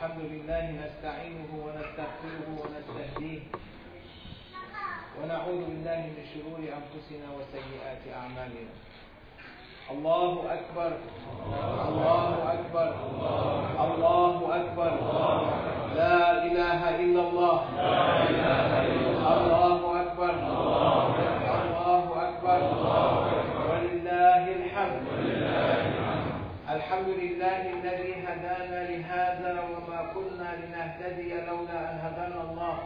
الحمد 0.00 0.32
لله 0.32 0.64
نستعينه 0.84 1.50
ونستغفره 1.64 2.48
ونستهديه. 2.60 3.40
ونعوذ 5.20 5.60
بالله 5.68 6.00
من 6.16 6.24
شرور 6.32 6.60
أنفسنا 6.80 7.28
وسيئات 7.36 8.02
أعمالنا. 8.20 8.74
الله 9.92 10.32
أكبر. 10.56 10.90
الله 11.88 12.32
أكبر. 12.54 12.88
الله 13.84 14.36
أكبر. 14.60 14.92
لا 16.00 16.16
إله 16.48 16.80
إلا 17.04 17.20
الله. 17.28 17.56
الله 19.36 19.80
أكبر. 20.02 20.34
الله 21.60 22.04
أكبر. 22.28 22.60
ولله 23.68 24.44
الحمد. 24.60 25.02
الحمد 26.76 27.08
لله 27.22 27.62
الذي 27.76 28.12
هدانا 28.26 28.79
لنهتدي 30.56 31.34
لولا 31.34 31.78
أن 31.92 31.98
هدانا 31.98 32.50
الله. 32.50 32.78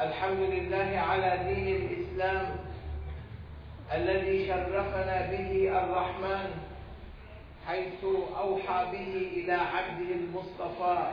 الحمد 0.00 0.38
لله 0.38 0.98
على 0.98 1.54
دين 1.54 1.76
الإسلام 1.76 2.56
الذي 3.94 4.46
شرفنا 4.46 5.26
به 5.30 5.78
الرحمن 5.78 6.50
حيث 7.66 8.04
أوحى 8.38 8.80
به 8.92 9.12
إلى 9.36 9.52
عبده 9.52 10.10
المصطفى 10.14 11.10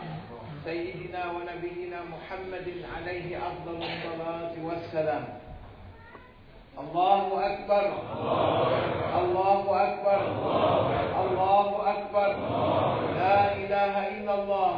سيدنا 0.65 1.31
ونبينا 1.31 1.99
محمد 2.03 2.67
عليه 2.95 3.37
أفضل 3.47 3.83
الصلاة 3.83 4.53
والسلام. 4.63 5.25
الله 6.79 7.45
أكبر. 7.45 7.85
الله 9.19 9.63
أكبر. 9.83 10.21
الله 11.23 11.69
أكبر. 11.91 12.35
لا 13.15 13.53
إله 13.55 14.07
إلا 14.07 14.33
الله. 14.33 14.71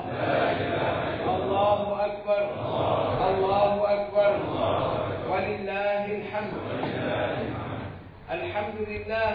الله 1.36 2.06
أكبر. 2.06 2.44
الله 3.30 3.94
أكبر. 3.94 4.32
ولله 5.32 6.06
الحمد. 6.06 6.54
الحمد 8.32 8.78
لله. 8.88 9.32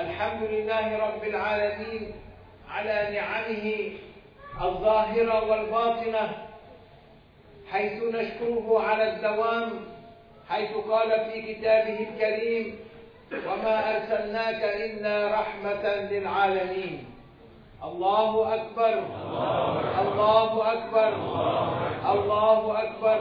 الحمد 0.00 0.42
لله 0.42 0.86
رب 1.06 1.22
العالمين 1.24 2.12
على 2.70 2.96
نعمه 3.14 3.66
الظاهرة 4.62 5.50
والباطنة 5.50 6.24
حيث 7.72 8.02
نشكره 8.02 8.82
على 8.88 9.12
الدوام 9.12 9.70
حيث 10.48 10.70
قال 10.90 11.10
في 11.32 11.54
كتابه 11.54 12.08
الكريم 12.08 12.78
وما 13.32 13.96
أرسلناك 13.96 14.62
إلا 14.64 15.34
رحمة 15.40 15.84
للعالمين. 16.10 17.04
الله 17.84 18.54
أكبر. 18.54 18.94
الله 20.00 20.72
أكبر. 20.72 21.12
الله 22.12 22.82
أكبر. 22.82 23.18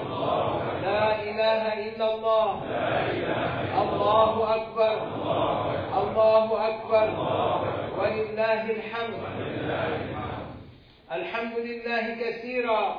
لا 0.84 1.22
إله 1.22 1.64
إلا 1.88 2.16
الله. 2.16 2.62
الله 3.82 4.56
أكبر. 4.56 4.98
الله 6.02 6.68
أكبر. 6.68 7.08
ولله 7.98 8.64
الحمد. 8.72 9.20
الحمد 11.12 11.58
لله 11.58 12.16
كثيرا. 12.22 12.96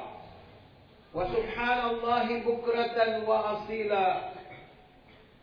وسبحان 1.15 1.91
الله 1.91 2.39
بكرة 2.39 3.29
وأصيلا. 3.29 4.21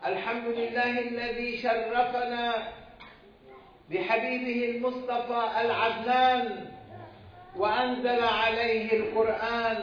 الحمد 0.05 0.45
لله 0.45 0.99
الذي 0.99 1.57
شرفنا 1.57 2.53
بحبيبه 3.89 4.59
المصطفى 4.69 5.43
العدنان 5.61 6.65
وأنزل 7.57 8.23
عليه 8.23 8.93
القرآن 8.93 9.77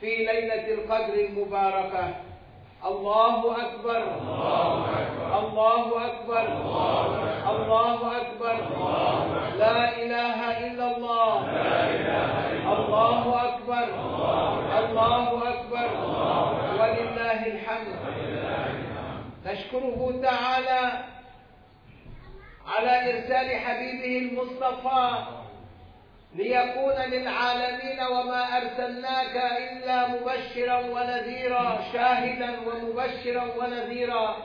في 0.00 0.16
ليلة 0.16 0.74
القدر 0.74 1.14
المباركة. 1.14 2.14
الله 2.86 3.56
أكبر. 3.66 4.02
الله 5.38 6.06
أكبر. 6.06 6.46
الله 7.50 8.16
أكبر. 8.16 8.56
لا 9.58 9.96
إله 10.02 10.66
إلا 10.66 10.96
الله. 10.96 11.32
الله 12.72 13.22
أكبر. 13.48 13.86
الله 14.78 15.48
أكبر. 15.48 15.88
ولله 16.80 17.46
الحمد. 17.46 17.98
نشكره 19.46 20.20
تعالى 20.22 21.04
على 22.66 23.10
إرسال 23.10 23.56
حبيبه 23.56 24.18
المصطفى 24.18 25.10
ليكون 26.38 26.94
للعالمين 27.10 28.00
وما 28.10 28.44
أرسلناك 28.56 29.36
إلا 29.58 30.08
مبشرا 30.08 30.78
ونذيرا 30.78 31.78
شاهدا 31.92 32.50
ومبشرا 32.66 33.44
ونذيرا 33.58 34.36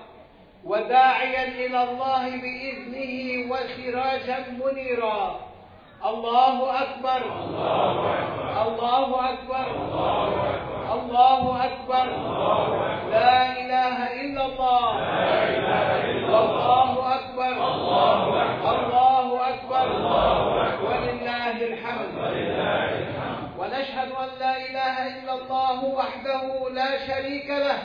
وداعيا 0.66 1.48
إلى 1.48 1.84
الله 1.84 2.30
بإذنه 2.30 3.52
وسراجا 3.52 4.38
منيرا. 4.66 5.40
الله 6.06 6.82
أكبر. 6.82 7.22
الله 8.68 9.34
أكبر. 9.34 9.66
الله 10.94 11.66
أكبر. 11.66 12.06
لا 13.12 13.52
إله 13.62 14.22
إلا 14.22 14.46
الله. 14.46 14.88
والله 16.34 17.16
أكبر. 17.16 17.54
الله 18.72 19.50
أكبر. 19.50 19.88
ولله 20.84 21.66
الحمد 21.66 22.14
ونشهد 23.60 24.12
أن 24.34 24.40
لا 24.40 24.58
إله 24.58 25.08
إلا 25.08 25.34
الله 25.34 25.84
وحده 25.84 26.70
لا 26.70 27.08
شريك 27.08 27.50
له 27.50 27.84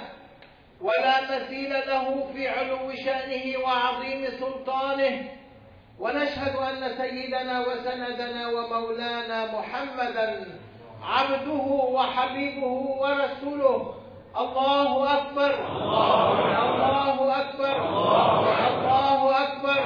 ولا 0.80 1.36
مثيل 1.36 1.70
له 1.70 2.32
في 2.32 2.48
علو 2.48 2.92
شأنه 3.04 3.58
وعظيم 3.64 4.26
سلطانه. 4.40 5.28
ونشهد 5.98 6.56
أن 6.56 6.96
سيدنا 6.96 7.60
وسندنا 7.60 8.48
ومولانا 8.48 9.58
محمدا 9.58 10.46
عبده 11.02 11.66
وحبيبه 11.96 12.76
ورسوله. 13.00 13.94
الله 14.38 15.18
أكبر. 15.18 15.54
الله 15.64 17.40
أكبر 17.40 17.76
الله 18.68 19.42
أكبر 19.42 19.80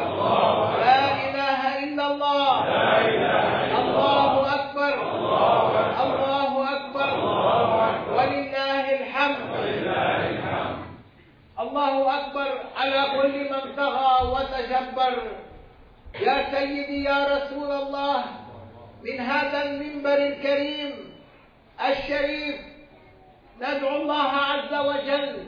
لا 0.80 1.04
إله 1.28 1.84
إلا 1.84 2.06
الله 2.06 2.64
الله 3.80 4.54
أكبر 4.54 4.94
الله 6.02 6.76
أكبر 6.76 7.10
ولله 8.16 8.84
الحمد 9.00 9.52
الله 11.60 12.20
أكبر 12.20 12.48
على 12.76 13.02
كل 13.22 13.50
من 13.52 13.76
طغى 13.76 14.14
وتجبر 14.32 15.14
يا 16.20 16.36
سيدي 16.54 17.04
يا 17.04 17.20
رسول 17.36 17.72
الله 17.72 18.24
من 19.04 19.20
هذا 19.20 19.62
المنبر 19.62 20.16
الكريم 20.16 20.92
الشريف. 22.02 22.56
ندعو 23.60 23.96
الله 23.96 24.28
عز 24.28 24.74
وجل 24.74 25.46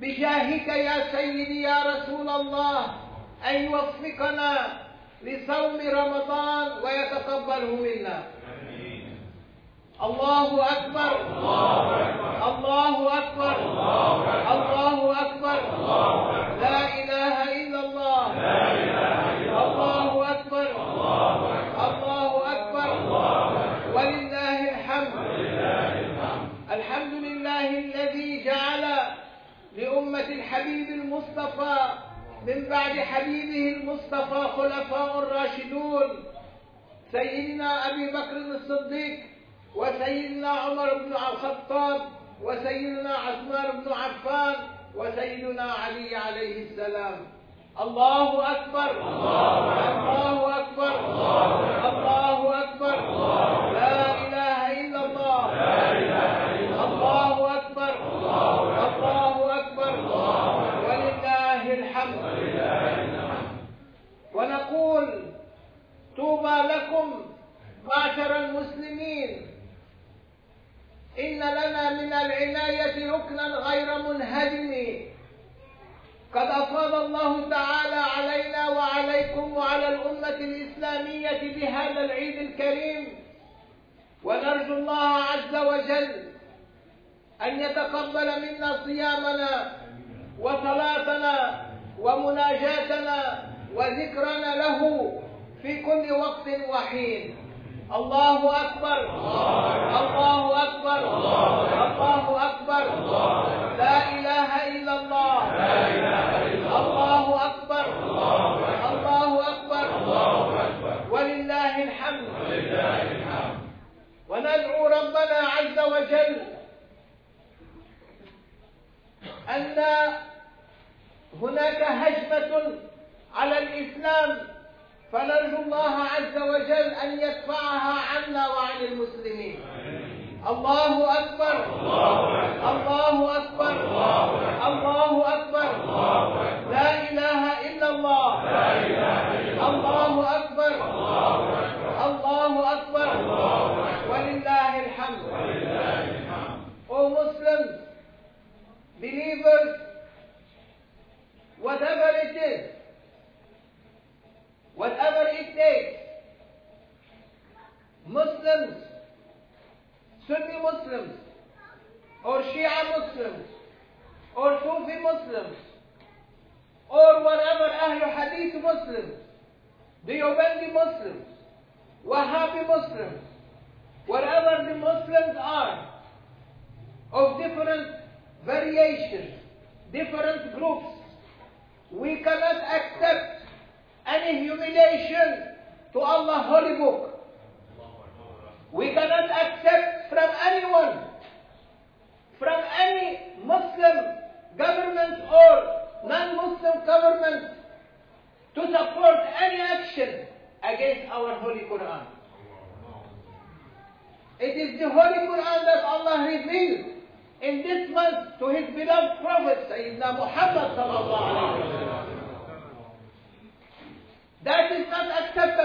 بجاهك 0.00 0.68
يا 0.68 1.12
سيدي 1.12 1.62
يا 1.62 1.82
رسول 1.86 2.28
الله 2.28 2.86
أن 3.50 3.54
يوفقنا 3.64 4.52
لصوم 5.22 5.78
رمضان 5.94 6.68
ويتقبله 6.82 7.76
منا. 7.76 8.22
الله 10.02 10.72
أكبر. 10.72 11.12
الله 12.48 13.18
أكبر. 13.18 13.56
الله 14.52 15.20
أكبر. 15.20 15.60
لا 16.60 16.78
إله 17.02 17.36
إلا 17.62 17.80
الله 17.80 18.26
الله 19.66 20.30
أكبر 20.30 20.66
الله 21.88 22.30
أكبر 22.52 22.90
ولله 23.94 24.58
الحمد 24.74 25.14
الحمد 26.72 27.12
لله 27.12 27.68
الذي 27.78 28.44
جعل 28.44 28.84
الحبيب 30.28 30.88
المصطفى 30.88 31.76
من 32.46 32.68
بعد 32.68 32.98
حبيبه 32.98 33.76
المصطفى 33.76 34.48
خلفاء 34.56 35.18
الراشدون 35.18 36.24
سيدنا 37.12 37.90
أبي 37.90 38.06
بكر 38.06 38.36
الصديق 38.36 39.18
وسيدنا 39.76 40.48
عمر 40.48 40.94
بن 40.94 41.12
الخطاب 41.12 42.00
وسيدنا 42.42 43.14
عثمان 43.14 43.80
بن 43.80 43.92
عفان 43.92 44.54
وسيدنا 44.96 45.62
علي 45.72 46.16
عليه 46.16 46.70
السلام. 46.70 47.16
الله 47.80 48.52
أكبر 48.52 48.90
الله 48.90 50.58
أكبر 50.58 50.94
الله 51.10 51.88
أكبر. 51.88 52.41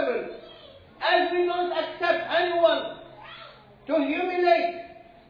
Acceptable. 0.08 0.36
As 1.02 1.32
we 1.32 1.46
don't 1.46 1.72
accept 1.72 2.32
anyone 2.36 2.98
to 3.88 3.94
humiliate 4.06 4.76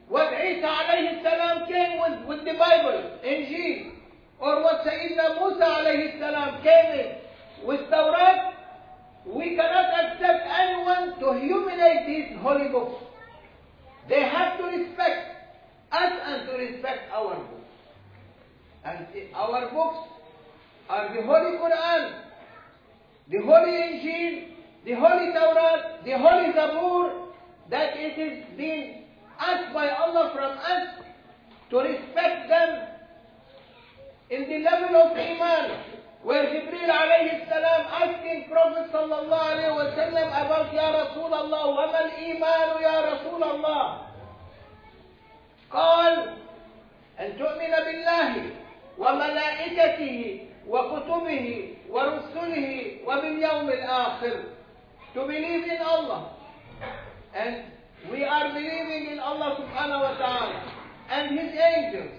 what 0.07 0.31
Isa 0.33 0.65
alayhi 0.65 1.21
salam 1.21 1.67
came 1.67 1.99
with, 1.99 2.27
with 2.27 2.45
the 2.45 2.57
Bible, 2.57 3.19
Injil, 3.25 3.91
or 4.39 4.63
what 4.63 4.85
Sayyidina 4.85 5.39
Musa 5.39 5.65
alayhi 5.65 6.19
salam 6.19 6.61
came 6.63 6.99
in 6.99 7.67
with 7.67 7.81
Tawrat, 7.91 8.53
we 9.25 9.55
cannot 9.57 9.91
accept 9.93 10.47
anyone 10.47 11.19
to 11.19 11.39
humiliate 11.39 12.07
these 12.07 12.37
holy 12.39 12.69
books. 12.69 13.03
They 14.07 14.21
have 14.21 14.57
to 14.57 14.63
respect 14.63 15.35
us 15.91 16.13
and 16.25 16.47
to 16.47 16.53
respect 16.57 17.11
our 17.11 17.35
books. 17.35 17.53
And 18.85 19.05
our 19.35 19.69
books 19.69 20.07
are 20.89 21.13
the 21.13 21.23
Holy 21.23 21.57
Quran, 21.57 22.21
the 23.29 23.39
Holy 23.39 23.71
Injil, 23.71 24.56
the 24.87 24.93
Holy 24.95 25.33
Torah, 25.33 25.99
the 26.05 26.15
Holy 26.17 26.53
Zabur, 26.55 27.27
that 27.69 27.91
it 27.97 28.15
is 28.17 28.45
being 28.55 29.03
asked 29.37 29.73
by 29.73 29.89
Allah 29.89 30.31
from 30.33 30.51
us 30.63 31.03
to 31.69 31.77
respect 31.79 32.47
them 32.47 32.87
in 34.29 34.47
the 34.47 34.59
level 34.63 34.95
of 34.95 35.11
Iman, 35.11 35.83
where 36.23 36.45
Jibreel 36.47 36.87
alayhi 36.87 37.43
salam 37.51 37.83
asking 37.99 38.45
Prophet 38.49 38.87
sallallahu 38.95 39.51
alayhi 39.51 39.75
wa 39.75 39.91
sallam 39.91 40.27
about 40.31 40.73
Ya 40.73 40.87
Rasulullah, 41.03 41.63
وَمَا 41.67 41.99
الْإِيمَانُ 42.07 42.69
يَا 42.81 42.97
رَسُولَ 43.11 43.43
اللَّهِ 43.43 44.03
قال 45.71 46.31
أن 47.19 47.37
تؤمن 47.37 47.73
بالله 47.85 48.31
وملائكته 48.97 50.47
وكتبه 50.67 51.75
ورسله 51.89 52.97
وباليوم 53.05 53.69
الآخر 53.69 54.56
to 55.13 55.21
believe 55.21 55.63
in 55.63 55.81
Allah. 55.81 56.33
And 57.35 57.63
we 58.11 58.23
are 58.23 58.53
believing 58.53 59.11
in 59.11 59.19
Allah 59.19 59.57
subhanahu 59.59 60.01
wa 60.01 60.17
ta'ala 60.17 60.73
and 61.09 61.39
His 61.39 61.51
angels 61.53 62.11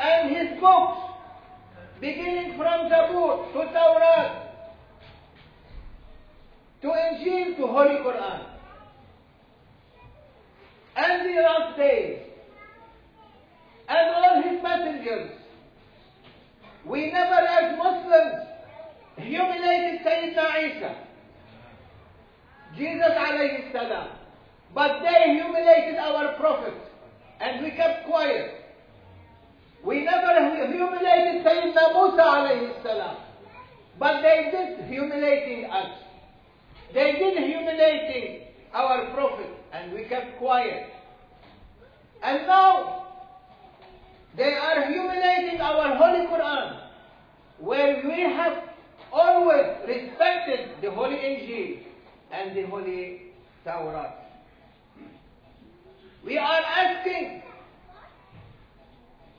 and 0.00 0.36
His 0.36 0.60
books 0.60 0.98
beginning 2.00 2.56
from 2.56 2.88
Zabur 2.90 3.52
to 3.52 3.58
Tawrat 3.74 4.48
to 6.82 6.88
Injil 6.88 7.56
to 7.56 7.66
Holy 7.66 7.96
Quran. 8.06 8.46
And 10.96 11.28
the 11.28 11.42
last 11.42 11.76
days. 11.76 12.18
And 13.88 14.14
all 14.14 14.42
his 14.42 14.62
messengers. 14.62 15.30
We 16.84 17.10
never 17.10 17.34
as 17.34 17.78
Muslims 17.78 18.48
humiliated 19.16 20.00
Sayyidina 20.06 20.76
Isa, 20.76 20.94
Jesus 22.76 23.12
alayhi 23.16 23.72
salam, 23.72 24.08
but 24.74 25.00
they 25.02 25.34
humiliated 25.34 25.96
our 25.96 26.36
Prophet 26.36 26.74
and 27.40 27.62
we 27.64 27.70
kept 27.70 28.06
quiet. 28.06 28.54
We 29.84 30.04
never 30.04 30.66
humiliated 30.66 31.44
Sayyidina 31.44 31.94
Musa 31.94 32.22
alayhi 32.22 32.82
salam, 32.82 33.16
but 33.98 34.22
they 34.22 34.50
did 34.50 34.88
humiliating 34.88 35.70
us. 35.70 35.98
They 36.92 37.12
did 37.12 37.38
humiliating 37.38 38.48
our 38.74 39.12
Prophet 39.14 39.50
and 39.72 39.92
we 39.92 40.04
kept 40.04 40.38
quiet. 40.38 40.90
And 42.22 42.46
now 42.46 43.06
they 44.36 44.54
are 44.54 44.86
humiliating 44.86 45.60
our 45.60 45.96
Holy 45.96 46.26
Quran, 46.26 46.80
where 47.58 48.02
we 48.04 48.22
have 48.22 48.62
always 49.12 49.66
respected 49.86 50.82
the 50.82 50.90
Holy 50.90 51.16
Injil 51.16 51.82
and 52.30 52.56
the 52.56 52.62
Holy 52.66 53.22
Torah. 53.64 54.14
We 56.24 56.36
are 56.38 56.60
asking 56.60 57.42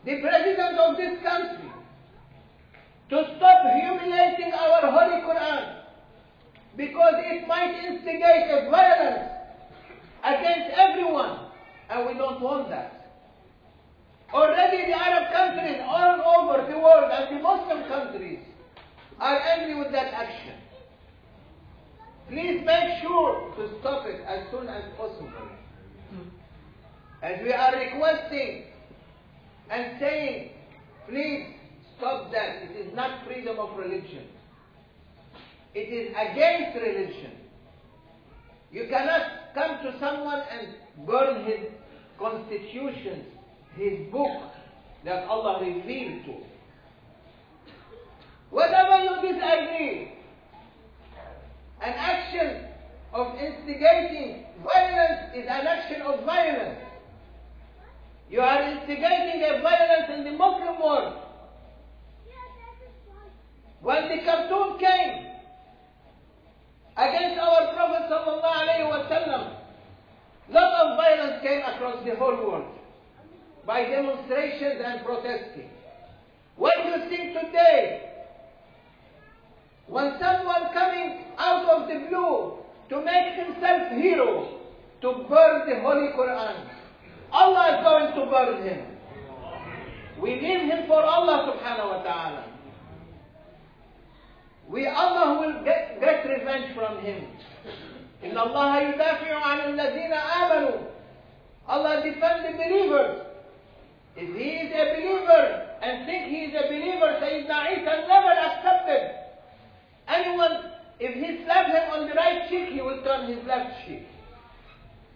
the 0.05 0.21
President 0.21 0.79
of 0.79 0.97
this 0.97 1.21
country 1.21 1.69
to 3.09 3.35
stop 3.37 3.65
humiliating 3.73 4.53
our 4.53 4.81
Holy 4.81 5.21
Quran 5.21 5.75
because 6.77 7.15
it 7.17 7.47
might 7.47 7.83
instigate 7.85 8.49
a 8.49 8.69
violence 8.69 9.29
against 10.23 10.77
everyone, 10.77 11.39
and 11.89 12.07
we 12.07 12.13
don't 12.13 12.39
want 12.41 12.69
that. 12.69 12.95
Already 14.33 14.91
the 14.91 14.97
Arab 14.97 15.33
countries 15.33 15.81
all 15.83 16.21
over 16.39 16.71
the 16.71 16.77
world 16.77 17.11
and 17.11 17.35
the 17.37 17.41
Muslim 17.41 17.83
countries 17.89 18.39
are 19.19 19.39
angry 19.39 19.75
with 19.75 19.91
that 19.91 20.13
action. 20.13 20.53
Please 22.29 22.61
make 22.63 23.01
sure 23.01 23.53
to 23.57 23.79
stop 23.79 24.05
it 24.05 24.21
as 24.27 24.49
soon 24.51 24.67
as 24.69 24.83
possible. 24.95 25.49
Hmm. 26.11 26.29
And 27.23 27.43
we 27.43 27.51
are 27.51 27.73
requesting 27.75 28.65
and 29.71 29.99
saying, 29.99 30.51
please 31.07 31.47
stop 31.97 32.31
that. 32.31 32.63
It 32.63 32.87
is 32.87 32.95
not 32.95 33.25
freedom 33.25 33.57
of 33.57 33.77
religion. 33.77 34.27
It 35.73 35.89
is 35.91 36.09
against 36.11 36.77
religion. 36.79 37.31
You 38.71 38.87
cannot 38.89 39.53
come 39.55 39.79
to 39.83 39.99
someone 39.99 40.41
and 40.51 41.07
burn 41.07 41.45
his 41.45 41.71
constitutions, 42.19 43.25
his 43.75 44.11
book 44.11 44.51
that 45.03 45.23
Allah 45.27 45.63
revealed 45.65 46.25
to. 46.25 46.35
Whatever 48.51 49.03
you 49.03 49.33
disagree, 49.33 50.18
an 51.81 51.93
action 51.95 52.65
of 53.13 53.35
instigating 53.39 54.45
violence 54.63 55.35
is 55.35 55.45
an 55.45 55.65
action 55.67 56.01
of 56.01 56.25
violence. 56.25 56.79
You 58.29 58.41
are 58.41 58.61
instigating 58.71 59.41
a 59.43 59.61
violence 59.61 60.11
in 60.15 60.23
the 60.25 60.31
Muslim 60.31 60.81
world. 60.81 61.15
When 63.81 64.09
the 64.09 64.23
cartoon 64.25 64.77
came 64.77 65.25
against 66.97 67.39
our 67.39 67.73
Prophet 67.73 68.11
wasallam, 68.11 69.55
lot 70.51 70.73
of 70.85 70.97
violence 70.97 71.41
came 71.41 71.61
across 71.61 72.03
the 72.05 72.15
whole 72.15 72.35
world 72.35 72.75
by 73.65 73.85
demonstrations 73.85 74.81
and 74.83 75.05
protesting. 75.05 75.69
What 76.57 76.73
do 76.83 76.89
you 76.89 77.09
think 77.09 77.33
today? 77.33 78.08
When 79.88 80.18
someone 80.18 80.72
coming 80.72 81.24
out 81.38 81.68
of 81.68 81.88
the 81.88 82.08
blue 82.08 82.58
to 82.88 83.04
make 83.04 83.34
himself 83.34 83.92
hero, 83.92 84.60
to 85.02 85.12
burn 85.28 85.68
the 85.68 85.80
Holy 85.80 86.08
Quran, 86.16 86.68
Allah 87.30 87.76
is 87.76 87.84
going 87.84 88.14
to 88.14 88.30
burn 88.30 88.62
him. 88.66 88.86
We 90.20 90.36
leave 90.40 90.70
him 90.70 90.86
for 90.86 91.02
Allah 91.02 91.52
subhanahu 91.52 91.88
wa 91.90 92.02
ta'ala. 92.02 92.44
We, 94.68 94.86
Allah 94.86 95.40
will 95.40 95.64
get, 95.64 96.00
get 96.00 96.24
revenge 96.24 96.74
from 96.74 97.04
him. 97.04 97.26
إن 98.24 98.32
الله 98.38 98.80
يدافع 98.80 99.34
عن 99.34 99.60
الذين 99.74 100.12
آمنوا. 100.12 100.80
Allah 101.68 102.02
defend 102.02 102.44
the 102.46 102.52
believers. 102.56 103.20
If 104.16 104.36
he 104.36 104.50
is 104.64 104.72
a 104.72 104.84
believer 104.96 105.68
and 105.82 106.06
think 106.06 106.28
he 106.28 106.44
is 106.48 106.54
a 106.54 106.68
believer, 106.68 107.18
Sayyidina 107.20 107.82
Isa 107.82 108.06
never 108.08 108.32
accepted. 108.32 109.24
Anyone, 110.09 110.71
if 110.99 111.13
he 111.13 111.43
slapped 111.45 111.69
him 111.69 111.91
on 111.93 112.09
the 112.09 112.15
right 112.15 112.49
cheek, 112.49 112.69
he 112.69 112.81
would 112.81 113.03
turn 113.03 113.27
his 113.27 113.45
left 113.45 113.85
cheek. 113.85 114.07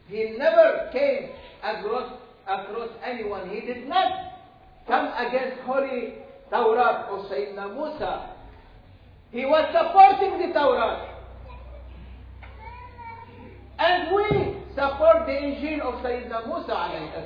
He 0.07 0.35
never 0.37 0.89
came 0.91 1.29
across, 1.63 2.11
across 2.47 2.89
anyone. 3.03 3.49
He 3.49 3.61
did 3.61 3.87
not 3.87 4.33
come 4.87 5.11
against 5.17 5.61
holy 5.61 6.15
Torah 6.49 7.07
of 7.09 7.25
Sayyidina 7.31 7.73
Musa. 7.73 8.29
He 9.31 9.45
was 9.45 9.65
supporting 9.73 10.37
the 10.47 10.53
Torah. 10.53 11.09
And 13.79 14.15
we 14.15 14.53
support 14.75 15.25
the 15.25 15.33
Injil 15.33 15.81
of 15.81 15.95
Sayyidina 16.05 16.45
Musa 16.47 16.73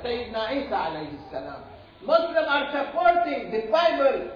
Sayyidina 0.02 0.64
Isa 0.64 0.74
alayhi 0.74 1.30
salam. 1.30 1.62
Muslims 2.06 2.46
are 2.48 2.70
supporting 2.72 3.50
the 3.50 3.70
Bible. 3.70 4.30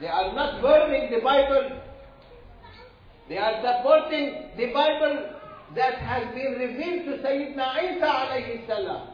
They 0.00 0.06
are 0.06 0.32
not 0.34 0.62
burning 0.62 1.10
the 1.12 1.20
Bible. 1.20 1.82
They 3.28 3.38
are 3.38 3.62
supporting 3.62 4.50
the 4.56 4.66
Bible 4.72 5.30
that 5.76 5.94
has 5.94 6.34
been 6.34 6.52
revealed 6.58 7.06
to 7.06 7.26
Sayyidina 7.26 7.96
Isa 7.96 8.06
alayhi 8.06 8.66
salam. 8.66 9.08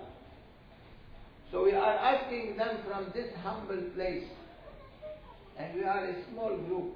So 1.53 1.65
we 1.65 1.73
are 1.73 1.95
asking 1.95 2.57
them 2.57 2.79
from 2.87 3.07
this 3.15 3.29
humble 3.43 3.83
place, 3.95 4.25
and 5.59 5.75
we 5.75 5.85
are 5.85 6.05
a 6.05 6.15
small 6.31 6.57
group, 6.57 6.93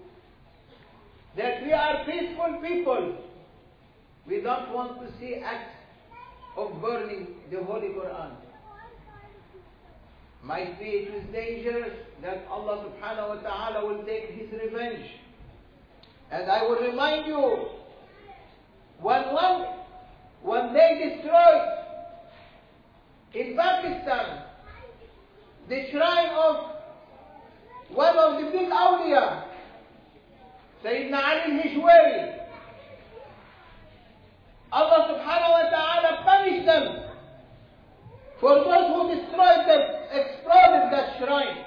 that 1.37 1.63
we 1.63 1.73
are 1.73 2.05
peaceful 2.05 2.61
people. 2.61 3.17
We 4.27 4.41
don't 4.41 4.73
want 4.73 5.01
to 5.01 5.09
see 5.19 5.37
acts 5.37 5.75
of 6.57 6.81
burning 6.83 7.29
the 7.51 7.63
Holy 7.65 7.89
Quran. 7.89 8.33
Might 10.43 10.79
be 10.79 10.87
it 10.87 11.15
is 11.15 11.33
dangerous 11.33 11.93
that 12.23 12.45
Allah 12.51 12.85
subhanahu 12.87 13.29
wa 13.37 13.41
ta'ala 13.43 13.87
will 13.87 14.05
take 14.05 14.31
his 14.31 14.51
revenge. 14.53 15.07
And 16.33 16.51
I 16.51 16.63
will 16.63 16.81
remind 16.81 17.27
you, 17.27 17.69
when 19.01 19.23
one, 19.35 19.67
when 20.43 20.73
they 20.73 21.15
destroyed. 21.15 21.69
In 23.35 23.57
Pakistan 23.57 24.43
the 25.69 25.91
shrine 25.91 26.31
of 26.31 26.57
one 27.91 28.17
of 28.19 28.43
the 28.43 28.51
big 28.51 28.69
awliya, 28.69 29.45
Sayyidina 30.85 31.23
Ali 31.23 31.41
al-Hujwiri, 31.53 32.39
Allah 34.73 35.01
subhanahu 35.13 35.53
wa 35.53 35.71
ta'ala 35.71 36.11
punished 36.25 36.67
them 36.67 37.03
for 38.41 38.55
those 38.55 38.89
who 38.91 39.15
destroyed 39.15 39.69
them, 39.69 39.83
exploded 40.11 40.91
that 40.91 41.19
shrine. 41.19 41.65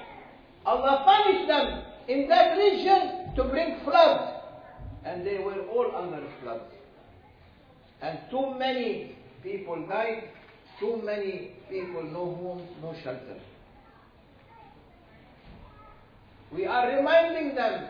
Allah 0.66 1.02
punished 1.06 1.48
them 1.48 1.82
in 2.08 2.28
that 2.28 2.58
region 2.58 3.34
to 3.36 3.44
bring 3.44 3.80
floods. 3.84 4.32
And 5.04 5.24
they 5.24 5.38
were 5.38 5.62
all 5.70 5.94
under 5.96 6.26
floods. 6.42 6.74
And 8.06 8.18
too 8.30 8.54
many 8.56 9.16
people 9.42 9.84
died, 9.88 10.28
too 10.78 11.02
many 11.02 11.56
people 11.68 12.04
no 12.04 12.24
home, 12.36 12.68
no 12.80 12.94
shelter. 13.02 13.40
We 16.52 16.66
are 16.66 16.86
reminding 16.96 17.56
them 17.56 17.88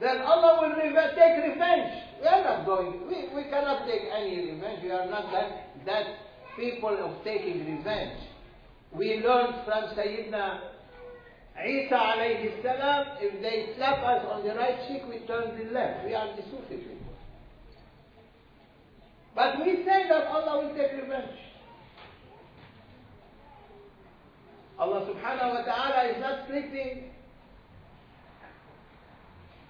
that 0.00 0.20
Allah 0.20 0.58
will 0.60 0.76
reve- 0.76 1.14
take 1.16 1.36
revenge. 1.48 1.92
We 2.20 2.26
are 2.26 2.44
not 2.44 2.66
going, 2.66 3.08
we, 3.08 3.28
we 3.34 3.44
cannot 3.48 3.86
take 3.86 4.02
any 4.14 4.52
revenge. 4.52 4.82
We 4.82 4.90
are 4.90 5.08
not 5.08 5.32
that, 5.32 5.84
that 5.86 6.06
people 6.58 6.94
of 7.06 7.24
taking 7.24 7.64
revenge. 7.64 8.20
We 8.92 9.16
learned 9.24 9.64
from 9.64 9.96
Sayyidina 9.96 10.60
Isa 11.66 11.94
alayhi 11.94 12.62
salam, 12.62 13.16
if 13.20 13.40
they 13.40 13.74
slap 13.76 13.98
us 14.04 14.26
on 14.30 14.46
the 14.46 14.54
right 14.54 14.76
cheek, 14.86 15.02
we 15.08 15.26
turn 15.26 15.56
the 15.58 15.72
left. 15.72 16.04
We 16.04 16.14
are 16.14 16.36
the 16.36 16.42
Sufi 16.42 16.76
people. 16.76 16.97
But 19.38 19.64
we 19.64 19.84
say 19.84 20.08
that 20.08 20.26
Allah 20.26 20.66
will 20.66 20.74
take 20.74 20.90
revenge. 21.00 21.38
Allah 24.76 25.06
subhanahu 25.06 25.54
wa 25.54 25.62
ta'ala 25.62 26.08
is 26.10 26.20
not 26.20 26.48
sleeping. 26.48 27.10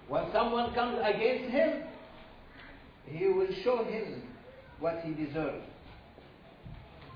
When 0.07 0.23
someone 0.33 0.73
comes 0.73 0.97
against 1.03 1.51
him, 1.51 1.83
he 3.05 3.27
will 3.27 3.49
show 3.63 3.83
him 3.83 4.23
what 4.79 5.01
he 5.03 5.13
deserves. 5.13 5.63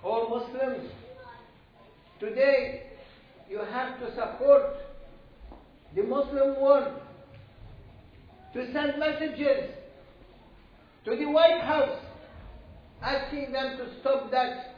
All 0.03 0.29
Muslims, 0.29 0.91
today 2.19 2.83
you 3.49 3.61
have 3.71 3.99
to 3.99 4.13
support 4.13 4.75
the 5.95 6.03
Muslim 6.03 6.61
world 6.61 7.01
to 8.53 8.71
send 8.71 8.99
messages 8.99 9.71
to 11.05 11.15
the 11.15 11.25
White 11.25 11.61
House 11.61 11.97
asking 13.02 13.52
them 13.52 13.76
to 13.78 14.00
stop 14.00 14.30
that 14.30 14.74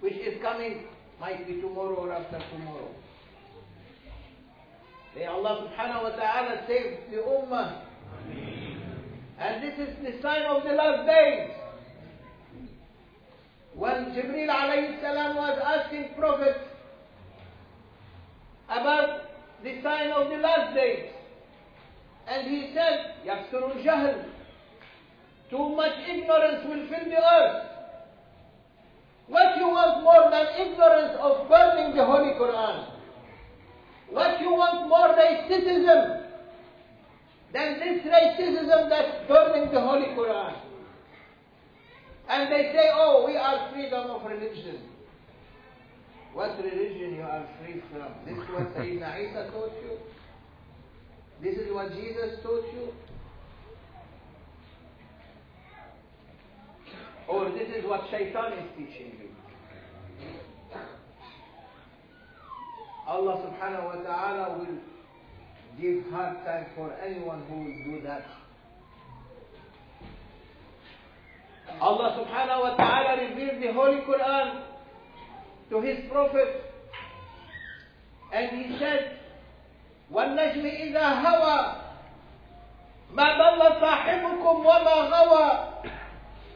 which 0.00 0.14
is 0.14 0.40
coming, 0.42 0.84
might 1.20 1.46
be 1.46 1.60
tomorrow 1.60 1.94
or 1.94 2.12
after 2.12 2.40
tomorrow. 2.52 2.88
May 5.16 5.26
Allah 5.26 5.68
subhanahu 5.68 6.02
wa 6.02 6.10
ta'ala 6.10 6.62
save 6.68 7.10
the 7.10 7.16
Ummah. 7.16 7.82
And 9.40 9.62
this 9.62 9.74
is 9.78 9.96
the 10.04 10.22
sign 10.22 10.42
of 10.42 10.62
the 10.64 10.72
last 10.72 11.06
days. 11.06 11.50
When 13.74 14.12
Jibreel 14.14 14.48
alayhi 14.48 15.00
salam 15.00 15.36
was 15.36 15.58
asking 15.64 16.14
Prophet 16.16 16.56
about 18.68 19.22
the 19.62 19.82
sign 19.82 20.10
of 20.10 20.28
the 20.30 20.36
last 20.36 20.74
days, 20.74 21.10
and 22.28 22.48
he 22.48 22.72
said, 22.74 23.14
يَكْثُرُ 23.26 23.76
الْجَهْلِ 23.76 24.24
too 25.53 25.69
much 25.77 25.93
ignorance 26.09 26.65
will 26.65 26.81
fill 26.89 27.05
the 27.13 27.21
earth. 27.21 27.69
What 29.27 29.57
you 29.57 29.67
want 29.69 30.01
more 30.01 30.25
than 30.33 30.47
ignorance 30.65 31.13
of 31.21 31.47
burning 31.47 31.95
the 31.95 32.03
Holy 32.03 32.33
Quran? 32.41 32.93
what 34.13 34.39
you 34.39 34.51
want 34.53 34.87
more 34.87 35.09
racism 35.17 36.25
than 37.51 37.79
this 37.79 38.05
racism 38.05 38.89
that's 38.89 39.27
burning 39.27 39.71
the 39.71 39.81
Holy 39.81 40.13
Quran. 40.17 40.55
And 42.29 42.51
they 42.51 42.71
say, 42.73 42.89
oh, 42.93 43.25
we 43.27 43.35
are 43.35 43.71
freedom 43.73 44.09
of 44.11 44.23
religion. 44.25 44.81
What 46.33 46.57
religion 46.57 47.15
you 47.15 47.21
are 47.21 47.45
free 47.59 47.81
from? 47.91 48.13
This 48.25 48.37
is 48.43 48.49
what 48.49 48.75
Sayyidina 48.75 49.29
Isa 49.29 49.51
taught 49.51 49.73
you? 49.83 49.97
This 51.41 51.57
is 51.57 51.73
what 51.73 51.91
Jesus 51.93 52.39
taught 52.41 52.65
you? 52.73 52.93
Or 57.28 57.50
this 57.50 57.68
is 57.76 57.84
what 57.84 58.02
Shaitan 58.10 58.52
is 58.54 58.68
teaching 58.76 59.12
you? 59.20 59.28
Allah 63.06 63.40
subhanahu 63.40 63.84
wa 63.84 64.02
ta'ala 64.04 64.58
will 64.58 64.78
give 65.80 66.04
hard 66.12 66.36
time 66.44 66.66
for 66.76 66.92
anyone 67.04 67.42
who 67.48 67.56
will 67.56 67.84
do 67.84 68.06
that. 68.06 68.24
Allah 71.80 72.08
subhanahu 72.20 72.60
wa 72.64 72.76
ta'ala 72.76 73.28
revealed 73.28 73.62
the 73.62 73.72
Holy 73.72 74.00
Quran 74.08 74.62
to 75.70 75.80
his 75.80 75.98
prophet 76.10 76.64
and 78.32 78.50
he 78.56 78.78
said 78.78 79.14
والنجم 80.12 80.64
إذا 80.66 81.06
هوى 81.20 81.60
ما 83.12 83.28
ضل 83.38 83.80
صاحبكم 83.80 84.56
وما 84.66 84.94
غوى 85.12 85.48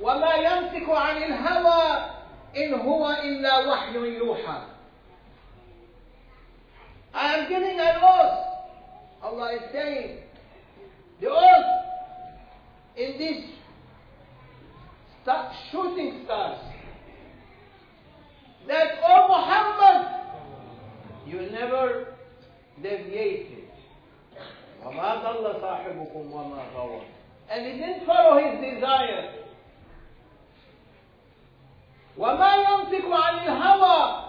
وما 0.02 0.34
يمسك 0.34 0.90
عن 0.90 1.18
الهوى 1.24 2.10
إن 2.58 2.74
هو 2.74 3.10
إلا 3.12 3.58
وحي 3.68 3.98
يوحى 3.98 4.62
I 7.14 7.36
am 7.36 7.50
giving 7.50 7.80
an 7.80 7.96
oath. 8.04 8.44
Allah 9.24 9.56
is 9.56 9.62
saying, 9.74 10.20
the 11.20 11.30
oath 11.30 11.66
in 12.96 13.18
these 13.18 13.44
star, 15.24 15.52
shooting 15.72 16.22
stars, 16.26 16.60
that, 18.68 19.00
oh 19.08 19.28
Muhammad, 19.30 20.08
you 21.26 21.50
never 21.52 22.08
deviated. 22.84 23.64
وما 24.86 25.16
ضل 25.16 25.62
صاحبكم 25.62 26.32
وما 26.32 26.64
غوى. 26.76 27.02
And 27.50 27.66
he 27.66 27.72
didn't 27.80 28.06
follow 28.06 28.38
his 28.38 28.60
desire. 28.62 29.32
وما 32.19 32.55
ينطق 32.57 33.07
عن 33.17 33.35
الهوى 33.39 34.23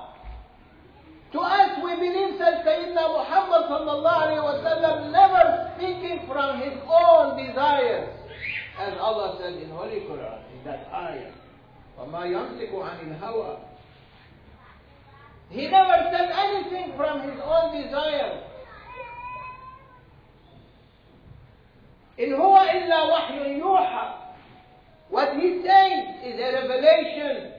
to 1.33 1.39
us, 1.39 1.72
we 1.83 1.95
believe 1.95 2.38
that 2.38 2.63
Sayyidina 2.63 3.10
Muhammad 3.10 3.65
sallallahu 3.65 4.22
alayhi 4.22 4.43
wa 4.45 4.62
sallam 4.62 5.10
never 5.12 5.74
speaking 5.75 6.27
from 6.29 6.62
his 6.62 6.77
own 6.86 7.36
desires. 7.41 8.07
As 8.79 8.93
Allah 9.01 9.38
said 9.41 9.53
in 9.57 9.69
Holy 9.72 10.05
Quran, 10.05 10.39
in 10.53 10.63
that 10.63 10.86
ayah, 10.93 11.33
وَمَا 11.98 12.29
يَنْطِقُ 12.29 12.69
عَنِ 12.69 13.17
الْهَوَى 13.17 13.57
He 15.50 15.67
never 15.69 15.98
said 16.13 16.29
anything 16.38 16.93
from 16.95 17.22
his 17.25 17.39
own 17.41 17.81
desire. 17.81 18.43
إن 22.20 22.33
هو 22.33 22.57
إلا 22.61 23.03
وحي 23.03 23.57
يوحى 23.59 24.07
What 25.09 25.33
he 25.35 25.61
says 25.66 26.25
is 26.25 26.39
a 26.39 26.50
revelation 26.61 27.53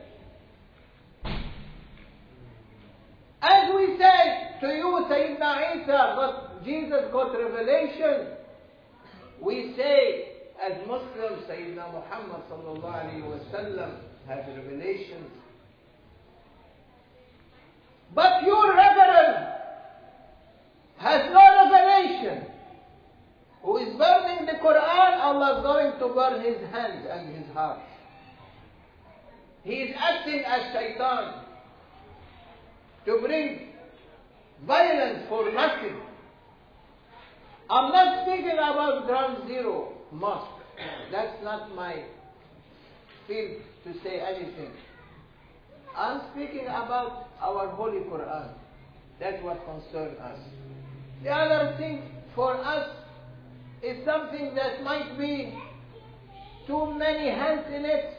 As 3.41 3.73
we 3.73 3.97
say 3.97 4.59
to 4.61 4.67
you, 4.67 5.05
Sayyidina 5.09 5.81
Isa, 5.83 6.13
but 6.17 6.65
Jesus 6.65 7.11
got 7.11 7.31
revelation. 7.31 8.35
We 9.41 9.73
say, 9.77 10.25
as 10.61 10.73
Muslims, 10.85 11.47
Sayyidina 11.47 11.93
Muhammad 11.93 12.41
sallallahu 12.51 12.83
alayhi 12.83 13.23
wa 13.23 13.37
sallam 13.53 13.91
has 14.27 14.45
revelations. 14.47 15.31
But 18.13 18.43
your 18.43 18.75
reverend 18.75 19.47
has 20.97 21.31
no 21.31 21.69
revelation. 21.71 22.45
Who 23.63 23.77
is 23.77 23.95
burning 23.97 24.45
the 24.45 24.59
Quran, 24.63 25.19
Allah 25.19 25.57
is 25.59 25.63
going 25.63 25.99
to 25.99 26.15
burn 26.15 26.41
his 26.43 26.57
hands 26.71 27.07
and 27.09 27.35
his 27.35 27.53
heart. 27.53 27.79
He 29.63 29.73
is 29.75 29.95
acting 29.97 30.43
as 30.45 30.73
shaitan 30.73 31.38
to 33.05 33.19
bring 33.21 33.69
violence 34.65 35.23
for 35.29 35.51
nothing. 35.51 35.95
I'm 37.69 37.91
not 37.91 38.25
speaking 38.25 38.53
about 38.53 39.05
ground 39.05 39.47
zero 39.47 39.93
mosque. 40.11 40.63
That's 41.11 41.43
not 41.43 41.75
my 41.75 42.03
field 43.27 43.61
to 43.85 43.93
say 44.03 44.19
anything. 44.19 44.71
I'm 45.95 46.21
speaking 46.31 46.65
about 46.65 47.29
our 47.41 47.67
Holy 47.69 47.99
Quran. 47.99 48.49
That's 49.19 49.43
what 49.43 49.63
concerns 49.65 50.17
us. 50.19 50.39
The 51.23 51.29
other 51.29 51.75
thing 51.77 52.03
for 52.35 52.55
us 52.55 52.89
is 53.83 54.03
something 54.05 54.55
that 54.55 54.83
might 54.83 55.17
be 55.17 55.57
too 56.67 56.93
many 56.93 57.29
hands 57.29 57.65
in 57.73 57.85
it 57.85 58.13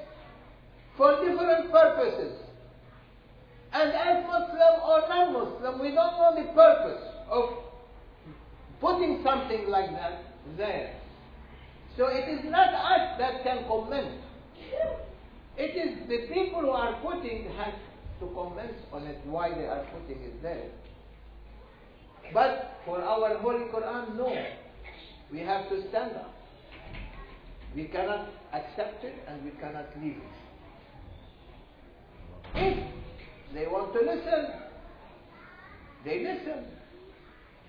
for 0.97 1.17
different 1.25 1.71
purposes. 1.71 2.35
And 3.73 3.93
as 3.93 4.25
Muslim 4.27 4.81
or 4.85 5.09
non-Muslim, 5.09 5.81
we 5.81 5.95
don't 5.95 6.19
know 6.19 6.35
the 6.35 6.53
purpose 6.53 7.03
of 7.31 7.51
putting 8.81 9.23
something 9.23 9.69
like 9.69 9.91
that 9.93 10.23
there. 10.57 10.97
So 11.97 12.07
it 12.09 12.29
is 12.29 12.51
not 12.51 12.75
us 12.75 13.19
that 13.19 13.43
can 13.45 13.65
comment. 13.69 14.21
It 15.57 15.77
is 15.77 16.09
the 16.09 16.33
people 16.35 16.63
who 16.63 16.71
are 16.71 17.01
putting 17.03 17.45
has 17.59 17.75
to 18.21 18.27
comment 18.35 18.75
on 18.93 19.07
it 19.07 19.19
why 19.25 19.51
they 19.51 19.67
are 19.67 19.87
putting 19.93 20.23
it 20.23 20.43
there. 20.43 20.71
But 22.33 22.79
for 22.85 23.03
our 23.03 23.39
Holy 23.39 23.67
Quran, 23.67 24.17
no. 24.17 24.35
We 25.33 25.41
have 25.41 25.69
to 25.69 25.89
stand 25.91 26.17
up. 26.17 26.35
We 27.75 27.85
cannot 27.85 28.29
accept 28.53 29.05
it 29.05 29.15
and 29.29 29.45
we 29.45 29.51
cannot 29.61 29.87
leave 30.03 30.17
it. 30.17 30.23
If 32.55 33.00
they 33.55 33.67
want 33.67 33.93
to 33.95 34.01
listen, 34.01 34.47
they 36.05 36.21
listen. 36.25 36.65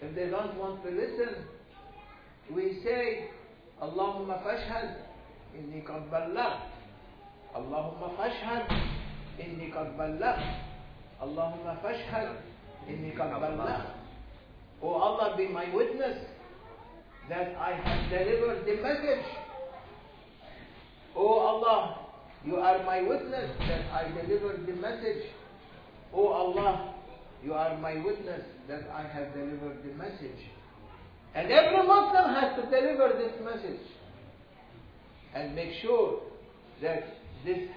If 0.01 0.15
they 0.15 0.29
don't 0.29 0.57
want 0.57 0.83
to 0.83 0.89
listen, 0.89 1.45
we 2.49 2.81
say, 2.83 3.29
Allahumma 3.81 4.41
fashhad, 4.43 4.95
inni 5.55 5.85
qad. 5.85 6.09
Allahumma 7.55 8.15
fashhad, 8.17 8.67
inni 9.39 9.71
qad. 9.71 9.95
Allahumma 11.21 11.81
fashhad, 11.83 12.35
inni 12.89 13.15
qad 13.15 13.39
ballagh. 13.39 13.85
O 14.81 14.93
Allah, 14.93 15.35
be 15.37 15.47
my 15.47 15.71
witness 15.73 16.17
that 17.29 17.55
I 17.59 17.73
have 17.73 18.09
delivered 18.09 18.65
the 18.65 18.81
message. 18.81 19.25
O 21.15 21.39
Allah, 21.39 22.07
you 22.43 22.55
are 22.55 22.83
my 22.83 23.01
witness 23.01 23.51
that 23.59 23.85
I 23.93 24.09
delivered 24.19 24.65
the 24.65 24.73
message. 24.73 25.25
Oh 26.13 26.27
Allah, 26.27 26.93
you 27.43 27.53
are 27.53 27.77
my 27.77 27.95
witness 28.03 28.41
that 28.67 28.89
I 28.93 29.03
have 29.03 29.33
delivered 29.33 29.83
the 29.83 29.93
message. 29.97 30.39
And 31.33 31.49
every 31.51 31.87
Muslim 31.87 32.33
has 32.35 32.55
to 32.57 32.63
deliver 32.69 33.13
this 33.17 33.31
message 33.43 33.79
and 35.33 35.55
make 35.55 35.71
sure 35.81 36.21
that 36.81 37.03
this 37.45 37.69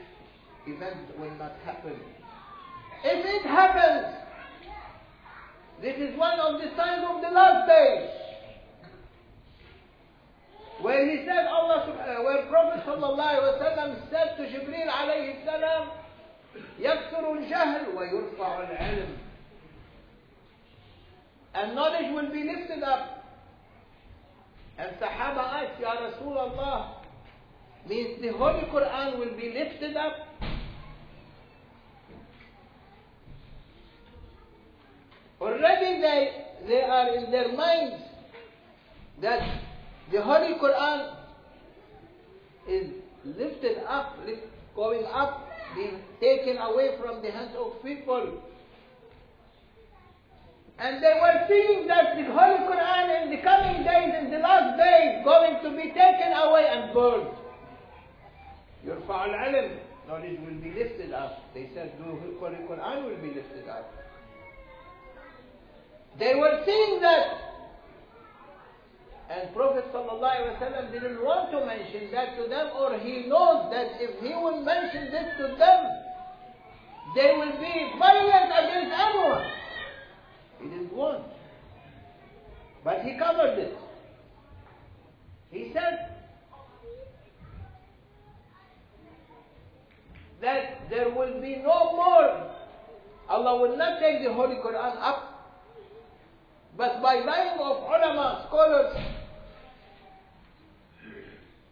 event 0.67 1.19
will 1.19 1.35
not 1.37 1.53
happen. 1.65 1.95
If 3.05 3.25
it 3.25 3.47
happens, 3.47 4.17
this 5.83 5.97
is 5.97 6.19
one 6.19 6.41
of 6.41 6.61
the 6.61 6.69
signs 6.77 7.05
of 7.09 7.21
the 7.23 7.31
last 7.31 7.69
days. 7.69 8.11
Where 10.81 11.09
he 11.09 11.25
said, 11.25 11.47
Allah, 11.47 11.87
uh, 11.87 12.23
where 12.25 12.47
Prophet 12.47 12.85
wasallam 12.85 14.11
said 14.11 14.37
to 14.37 14.43
Jibreel 14.43 14.89
alayhi 14.91 15.45
salam, 15.45 15.89
يكثر 16.79 17.33
الجهل 17.33 17.89
ويرفع 17.97 18.61
العلم. 18.61 19.19
And 21.55 21.75
knowledge 21.75 22.13
will 22.13 22.33
be 22.33 22.45
lifted 22.45 22.83
up. 22.83 23.25
And 24.77 24.97
Sahaba 24.97 25.63
asked, 25.63 25.81
Ya 25.81 25.95
Rasulullah, 25.95 26.95
means 27.89 28.21
the 28.21 28.33
Holy 28.33 28.63
Quran 28.63 29.19
will 29.19 29.37
be 29.37 29.53
lifted 29.53 29.97
up? 29.97 30.15
Already 35.41 36.01
they, 36.01 36.47
they 36.67 36.81
are 36.81 37.15
in 37.15 37.31
their 37.31 37.53
minds 37.53 38.03
that 39.21 39.61
the 40.11 40.23
Holy 40.23 40.55
Quran 40.55 41.17
is 42.69 42.89
lifted 43.25 43.79
up, 43.87 44.17
going 44.75 45.05
up, 45.05 45.44
being 45.76 46.00
taken 46.20 46.58
away 46.58 46.98
from 47.00 47.22
the 47.22 47.32
hands 47.32 47.56
of 47.58 47.82
people. 47.84 48.42
And 50.80 51.04
they 51.04 51.14
were 51.20 51.46
seeing 51.48 51.88
that 51.88 52.16
the 52.16 52.24
Holy 52.24 52.64
Quran 52.64 53.24
in 53.24 53.30
the 53.32 53.42
coming 53.44 53.84
days, 53.84 54.16
in 54.24 54.32
the 54.32 54.40
last 54.40 54.78
days, 54.78 55.24
going 55.26 55.62
to 55.64 55.70
be 55.76 55.90
taken 55.92 56.32
away 56.34 56.68
and 56.72 56.94
burned. 56.94 57.36
يرفع 58.86 59.26
العلم, 59.26 59.78
knowledge 60.08 60.40
will 60.40 60.62
be 60.64 60.72
lifted 60.72 61.12
up. 61.14 61.54
They 61.54 61.70
said 61.74 61.94
the 62.00 62.06
Holy 62.06 62.56
Quran 62.64 63.04
will 63.04 63.18
be 63.22 63.36
lifted 63.36 63.68
up. 63.68 63.92
They 66.18 66.36
were 66.36 66.64
seeing 66.66 67.02
that. 67.02 67.50
and 69.31 69.55
Prophet 69.55 69.85
ﷺ 69.93 70.93
didn't 70.93 71.25
want 71.25 71.51
to 71.51 71.65
mention 71.65 72.11
that 72.13 72.37
to 72.37 72.49
them, 72.49 72.71
or 72.79 72.99
he 72.99 73.27
knows 73.27 73.71
that 73.73 73.93
if 73.99 74.21
he 74.21 74.35
will 74.35 74.63
mention 74.63 75.11
this 75.11 75.25
to 75.39 75.57
them, 75.57 75.81
they 77.15 77.33
will 77.37 77.53
be 77.59 77.93
violent 77.99 78.53
against 78.53 78.93
anyone. 78.93 79.45
He 80.61 80.69
didn't 80.69 80.93
want. 80.93 81.25
But 82.85 83.01
he 83.01 83.17
covered 83.19 83.59
it. 83.59 83.77
He 85.51 85.71
said 85.73 86.11
that 90.43 90.91
there 90.91 91.09
will 91.09 91.41
be 91.41 91.57
no 91.57 91.93
more. 91.97 92.51
Allah 93.29 93.61
will 93.61 93.77
not 93.77 94.01
take 94.01 94.23
the 94.23 94.35
Holy 94.35 94.57
Quran 94.57 94.97
up. 95.01 95.34
But 96.77 97.01
by 97.01 97.21
lying 97.21 97.59
of 97.61 97.77
ulama, 97.85 98.47
scholars, 98.49 98.97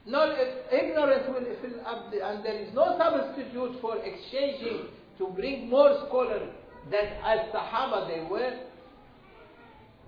not 0.07 0.37
ignorance 0.71 1.25
will 1.29 1.45
fill 1.61 1.81
up, 1.87 2.11
the, 2.11 2.25
and 2.27 2.45
there 2.45 2.57
is 2.57 2.73
no 2.75 2.97
substitute 2.99 3.81
for 3.81 3.97
exchanging 3.99 4.89
to 5.19 5.27
bring 5.29 5.69
more 5.69 6.05
scholars 6.07 6.49
than 6.91 7.05
as 7.25 7.51
Sahaba 7.53 8.09
they 8.09 8.23
were. 8.29 8.59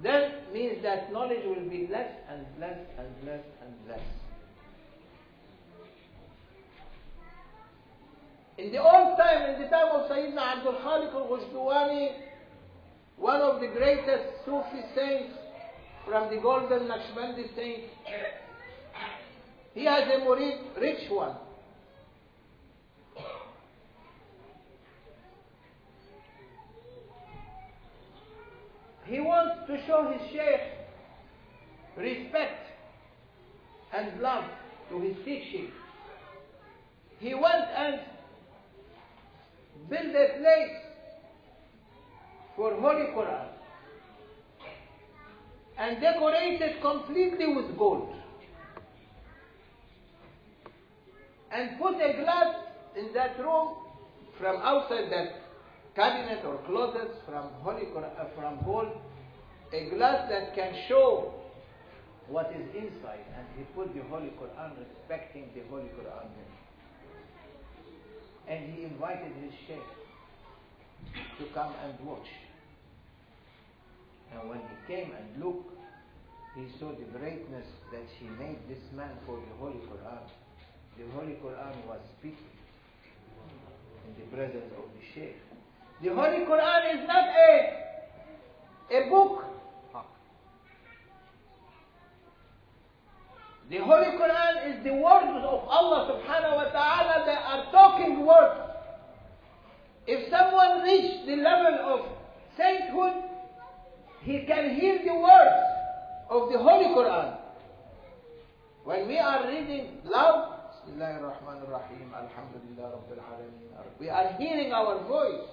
That 0.03 0.53
means 0.53 0.83
that 0.83 1.13
knowledge 1.13 1.45
will 1.45 1.69
be 1.69 1.89
less 1.91 2.11
and 2.29 2.45
less 2.61 2.79
and 2.99 3.27
less 3.27 3.45
and 3.63 3.89
less. 3.89 4.01
In 8.59 8.71
the 8.71 8.79
old 8.79 9.17
time, 9.19 9.55
in 9.55 9.61
the 9.61 9.69
time 9.69 9.89
of 9.93 10.09
Sayyidina 10.09 10.59
Abdul 10.59 10.75
Khaliq 10.75 11.15
al-Ghujdawani, 11.15 12.13
one 13.25 13.41
of 13.41 13.59
the 13.59 13.69
greatest 13.69 14.45
Sufi 14.45 14.85
saints 14.95 15.33
from 16.07 16.29
the 16.29 16.39
golden 16.43 16.81
Naqshbandi 16.81 17.57
saints, 17.57 17.89
he 19.73 19.87
has 19.87 20.03
a 20.03 20.21
murid, 20.27 20.79
rich 20.79 21.09
one. 21.09 21.35
He 29.07 29.21
wants 29.21 29.69
to 29.69 29.87
show 29.87 30.13
his 30.13 30.31
sheikh 30.31 30.61
respect 31.97 32.67
and 33.95 34.21
love 34.21 34.45
to 34.91 35.01
his 35.01 35.17
teaching. 35.25 35.71
He 37.21 37.33
went 37.33 37.71
and 37.75 38.01
built 39.89 40.15
a 40.15 40.39
place 40.39 40.94
for 42.57 42.75
Holy 42.75 43.07
Quran 43.15 43.49
and 45.77 46.01
decorated 46.01 46.81
completely 46.81 47.55
with 47.55 47.77
gold 47.77 48.15
and 51.51 51.79
put 51.79 51.95
a 51.95 52.13
glass 52.23 52.55
in 52.97 53.13
that 53.15 53.39
room 53.39 53.75
from 54.39 54.57
outside 54.63 55.11
that 55.11 55.45
cabinet 55.95 56.45
or 56.45 56.59
closet 56.67 57.11
from 57.27 57.49
Holy 57.63 57.87
Quran, 57.87 58.11
uh, 58.19 58.27
from 58.37 58.59
gold, 58.65 58.91
a 59.73 59.91
glass 59.91 60.29
that 60.29 60.55
can 60.55 60.75
show 60.89 61.33
what 62.29 62.51
is 62.51 62.67
inside, 62.75 63.25
and 63.37 63.47
he 63.57 63.65
put 63.75 63.95
the 63.95 64.03
Holy 64.09 64.33
Quran 64.41 64.73
respecting 64.79 65.51
the 65.55 65.63
Holy 65.71 65.91
Quran. 65.95 66.29
And 68.49 68.75
he 68.75 68.85
invited 68.85 69.33
his 69.43 69.53
sheikh 69.67 69.89
to 71.39 71.45
come 71.55 71.73
and 71.85 71.95
watch. 72.07 72.27
And 74.35 74.49
when 74.49 74.59
he 74.59 74.95
came 74.95 75.13
and 75.13 75.45
looked, 75.45 75.71
he 76.55 76.67
saw 76.79 76.91
the 76.91 77.19
greatness 77.19 77.67
that 77.93 78.07
he 78.19 78.27
made 78.39 78.59
this 78.69 78.83
man 78.95 79.11
for 79.27 79.37
the 79.37 79.55
Holy 79.59 79.81
Quran. 79.91 80.23
The 80.99 81.11
Holy 81.15 81.35
Quran 81.35 81.87
was 81.87 81.99
speaking 82.19 82.55
in 84.07 84.15
the 84.19 84.37
presence 84.37 84.71
of 84.79 84.85
the 84.95 85.03
sheikh. 85.15 85.37
The 86.03 86.11
Holy 86.11 86.45
Quran 86.45 86.95
is 86.95 87.07
not 87.09 87.25
a, 87.29 87.85
a 88.91 89.11
book. 89.11 89.45
The 93.71 93.79
Holy 93.79 94.13
Quran 94.19 94.71
is 94.71 94.85
the 94.85 94.93
words 94.93 95.41
of 95.43 95.67
Allah 95.67 96.21
subhanahu 96.21 96.55
wa 96.55 96.69
ta'ala. 96.71 97.25
They 97.25 97.33
are 97.33 97.73
talking 97.73 98.27
words. 98.27 98.61
If 100.07 100.31
someone 100.31 100.83
reached 100.83 101.27
the 101.27 101.37
level 101.37 101.75
of 101.83 102.01
sainthood, 102.59 103.25
he 104.25 104.41
can 104.47 104.75
hear 104.75 104.99
the 105.05 105.15
words 105.15 105.65
of 106.31 106.51
the 106.51 106.59
Holy 106.59 106.95
Quran. 106.97 107.37
When 108.85 109.07
we 109.07 109.19
are 109.19 109.47
reading 109.47 109.99
loud, 110.05 110.51
ar-Rahim, 111.01 112.13
Alhamdulillah 112.15 112.97
Rabbil 112.97 113.21
Alameen, 113.21 114.01
we 114.01 114.09
are 114.09 114.33
hearing 114.39 114.73
our 114.73 115.05
voice. 115.05 115.49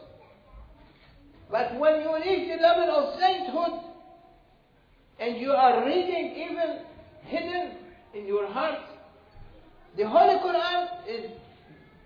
But 1.49 1.77
when 1.79 2.01
you 2.01 2.15
reach 2.15 2.47
the 2.47 2.61
level 2.63 2.95
of 2.95 3.19
sainthood, 3.19 3.79
and 5.19 5.37
you 5.37 5.51
are 5.51 5.85
reading 5.85 6.35
even 6.35 6.79
hidden 7.23 7.75
in 8.13 8.25
your 8.25 8.47
heart, 8.47 8.79
the 9.97 10.07
Holy 10.07 10.39
Quran 10.39 10.87
is 11.07 11.31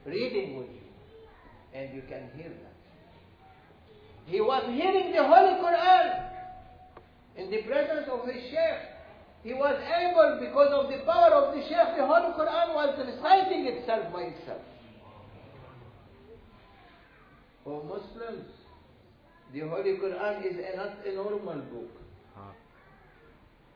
reading 0.06 0.58
with 0.58 0.68
you, 0.68 1.80
and 1.80 1.94
you 1.94 2.02
can 2.10 2.30
hear 2.36 2.50
that. 2.50 2.74
He 4.26 4.42
was 4.42 4.64
hearing 4.66 5.12
the 5.12 5.24
Holy 5.24 5.54
Quran 5.62 6.35
in 7.38 7.52
the 7.52 7.62
presence 7.64 8.08
of 8.12 8.26
his 8.28 8.42
Sheikh. 8.50 8.82
He 9.44 9.54
was 9.54 9.78
able, 9.78 10.40
because 10.42 10.74
of 10.74 10.90
the 10.92 11.06
power 11.06 11.30
of 11.34 11.54
the 11.54 11.62
Sheikh, 11.62 11.98
the 11.98 12.06
Holy 12.06 12.34
Quran 12.34 12.74
was 12.74 12.98
reciting 12.98 13.68
itself 13.68 14.12
by 14.12 14.34
itself. 14.34 14.62
For 17.64 17.84
Muslims, 17.84 18.50
the 19.54 19.60
Holy 19.62 19.98
Quran 19.98 20.46
is 20.46 20.58
not 20.76 21.06
a 21.06 21.16
normal 21.16 21.62
book. 21.72 21.92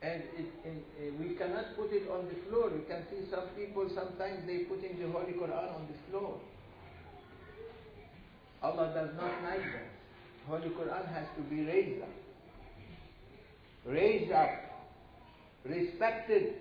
And 0.02 0.22
it, 0.32 0.48
it, 0.64 1.20
we 1.20 1.34
cannot 1.34 1.76
put 1.76 1.92
it 1.92 2.08
on 2.08 2.24
the 2.24 2.48
floor. 2.48 2.70
You 2.70 2.82
can 2.88 3.04
see 3.10 3.28
some 3.30 3.48
people 3.54 3.84
sometimes 3.94 4.46
they 4.46 4.64
putting 4.64 4.98
the 4.98 5.12
Holy 5.12 5.34
Quran 5.34 5.74
on 5.76 5.86
the 5.86 6.10
floor. 6.10 6.40
Allah 8.62 8.92
does 8.94 9.10
not 9.16 9.30
like 9.44 9.60
that. 9.60 9.90
Holy 10.48 10.70
Quran 10.70 11.06
has 11.12 11.26
to 11.36 11.42
be 11.42 11.64
raised 11.64 12.02
up. 12.02 12.08
Raised 13.90 14.32
up. 14.32 14.50
Respected. 15.64 16.54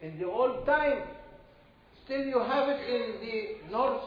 In 0.00 0.18
the 0.18 0.26
old 0.26 0.64
time, 0.66 1.02
still 2.04 2.24
you 2.24 2.38
have 2.38 2.68
it 2.68 2.80
in 2.88 3.20
the 3.20 3.72
North, 3.72 4.02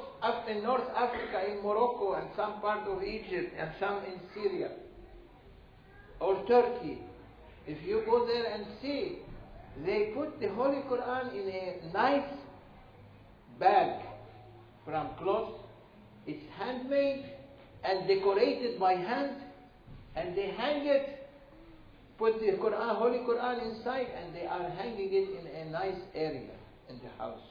in 0.50 0.64
North 0.64 0.90
Africa, 0.96 1.52
in 1.52 1.64
Morocco 1.64 2.14
and 2.14 2.30
some 2.36 2.62
part 2.62 2.88
of 2.88 3.04
Egypt 3.04 3.54
and 3.58 3.72
some 3.80 3.98
in 4.06 4.20
Syria 4.34 4.70
or 6.20 6.44
Turkey. 6.48 7.00
If 7.68 7.78
you 7.86 8.04
go 8.06 8.26
there 8.26 8.54
and 8.54 8.66
see, 8.82 9.20
they 9.86 10.12
put 10.16 10.40
the 10.40 10.50
Holy 10.50 10.82
Quran 10.90 11.34
in 11.34 11.50
a 11.50 11.94
nice 11.94 12.30
bag 13.60 14.02
from 14.86 15.10
cloth. 15.22 15.54
It's 16.26 16.44
handmade 16.58 17.26
and 17.84 18.08
decorated 18.08 18.80
by 18.80 18.94
hand, 18.94 19.32
and 20.16 20.36
they 20.36 20.52
hang 20.58 20.86
it, 20.88 21.17
put 22.18 22.40
the 22.40 22.58
Quran, 22.58 22.96
Holy 22.98 23.20
Quran 23.20 23.72
inside, 23.72 24.08
and 24.18 24.36
they 24.36 24.46
are 24.46 24.70
hanging 24.72 25.10
it 25.14 25.30
in 25.40 25.68
a 25.68 25.72
nice 25.72 26.02
area 26.16 26.58
in 26.90 27.00
the 27.00 27.10
house. 27.18 27.42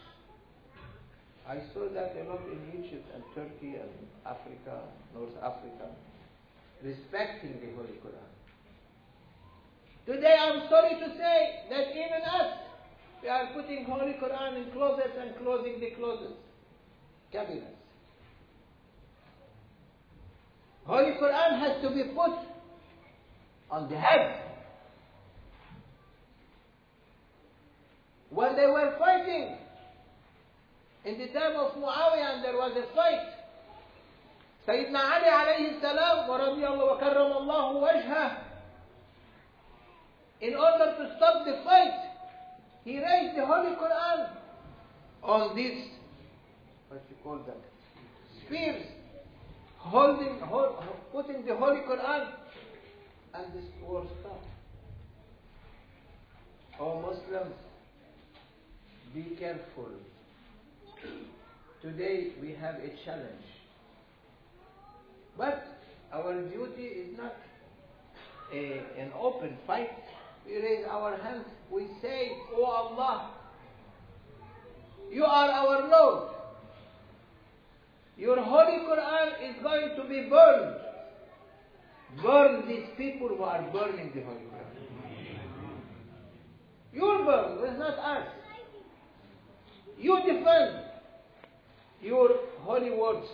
I 1.48 1.58
saw 1.72 1.88
that 1.94 2.16
a 2.18 2.28
lot 2.28 2.42
in 2.50 2.58
Egypt 2.74 3.06
and 3.14 3.22
Turkey 3.34 3.76
and 3.76 3.90
Africa, 4.26 4.82
North 5.14 5.36
Africa, 5.38 5.94
respecting 6.82 7.60
the 7.60 7.70
Holy 7.76 7.98
Quran. 8.02 8.30
Today 10.06 10.36
I'm 10.38 10.68
sorry 10.68 10.94
to 10.98 11.08
say 11.16 11.66
that 11.70 11.90
even 11.90 12.22
us, 12.26 12.58
we 13.22 13.28
are 13.28 13.46
putting 13.54 13.84
Holy 13.84 14.14
Quran 14.14 14.64
in 14.64 14.72
closets 14.72 15.16
and 15.20 15.36
closing 15.38 15.78
the 15.80 15.90
closets, 15.96 16.38
cabinets. 17.32 17.76
Holy 20.84 21.12
Quran 21.20 21.58
has 21.60 21.82
to 21.82 21.90
be 21.90 22.04
put 22.14 22.38
on 23.70 23.88
the 23.88 23.98
head. 23.98 24.45
when 28.30 28.56
they 28.56 28.66
were 28.66 28.94
fighting. 28.98 29.56
In 31.04 31.18
the 31.18 31.26
time 31.28 31.54
of 31.56 31.72
Muawiyah, 31.76 32.42
there 32.42 32.56
was 32.56 32.72
a 32.76 32.94
fight. 32.94 33.36
Sayyidina 34.66 34.98
Ali 34.98 35.30
alayhi 35.30 35.80
salam 35.80 36.28
wa 36.28 36.38
radiyallahu 36.38 37.46
wa 37.46 37.88
wajha, 37.88 38.38
In 40.40 40.54
order 40.54 40.96
to 40.98 41.14
stop 41.16 41.44
the 41.44 41.62
fight, 41.64 42.10
he 42.84 42.98
raised 42.98 43.36
the 43.36 43.46
Holy 43.46 43.76
Quran 43.76 44.30
on 45.22 45.56
these, 45.56 45.84
what 46.88 47.02
you 47.08 47.16
call 47.22 47.38
them, 47.38 47.56
spears, 48.44 48.84
holding, 49.78 50.40
hold, 50.40 50.82
putting 51.12 51.46
the 51.46 51.54
Holy 51.56 51.80
Quran, 51.80 52.28
and 53.34 53.54
this 53.54 53.64
war 53.82 54.04
stopped. 54.20 54.46
Oh 56.80 57.00
Muslims, 57.00 57.54
be 59.16 59.34
careful. 59.40 59.88
Today 61.80 62.32
we 62.42 62.52
have 62.52 62.74
a 62.74 62.90
challenge. 63.02 63.46
But 65.38 65.66
our 66.12 66.34
duty 66.42 66.82
is 66.82 67.16
not 67.16 67.34
a, 68.52 68.82
an 68.98 69.12
open 69.18 69.56
fight. 69.66 69.88
We 70.46 70.56
raise 70.56 70.84
our 70.90 71.16
hands. 71.16 71.46
We 71.70 71.86
say, 72.02 72.32
Oh 72.54 72.64
Allah, 72.64 73.30
you 75.10 75.24
are 75.24 75.50
our 75.50 75.88
Lord. 75.88 76.34
Your 78.18 78.38
Holy 78.42 78.84
Quran 78.84 79.50
is 79.50 79.62
going 79.62 79.96
to 79.96 80.04
be 80.10 80.28
burned. 80.28 80.76
Burn 82.22 82.68
these 82.68 82.86
people 82.98 83.28
who 83.28 83.42
are 83.42 83.62
burning 83.72 84.12
the 84.14 84.20
Holy 84.22 84.40
Quran. 84.40 84.66
You'll 86.92 87.24
burn, 87.24 87.58
it's 87.64 87.78
not 87.78 87.98
us. 87.98 88.26
You 89.98 90.18
defend 90.26 90.84
your 92.02 92.28
holy 92.60 92.90
words 92.90 93.26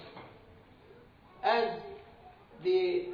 as 1.44 1.80
the 2.62 3.06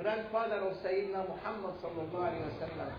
grandfather 0.00 0.56
of 0.56 0.76
Sayyidina 0.78 1.28
Muhammad 1.28 1.74
sallallahu 1.82 2.14
alayhi 2.14 2.60
wa 2.60 2.66
sallam. 2.66 2.92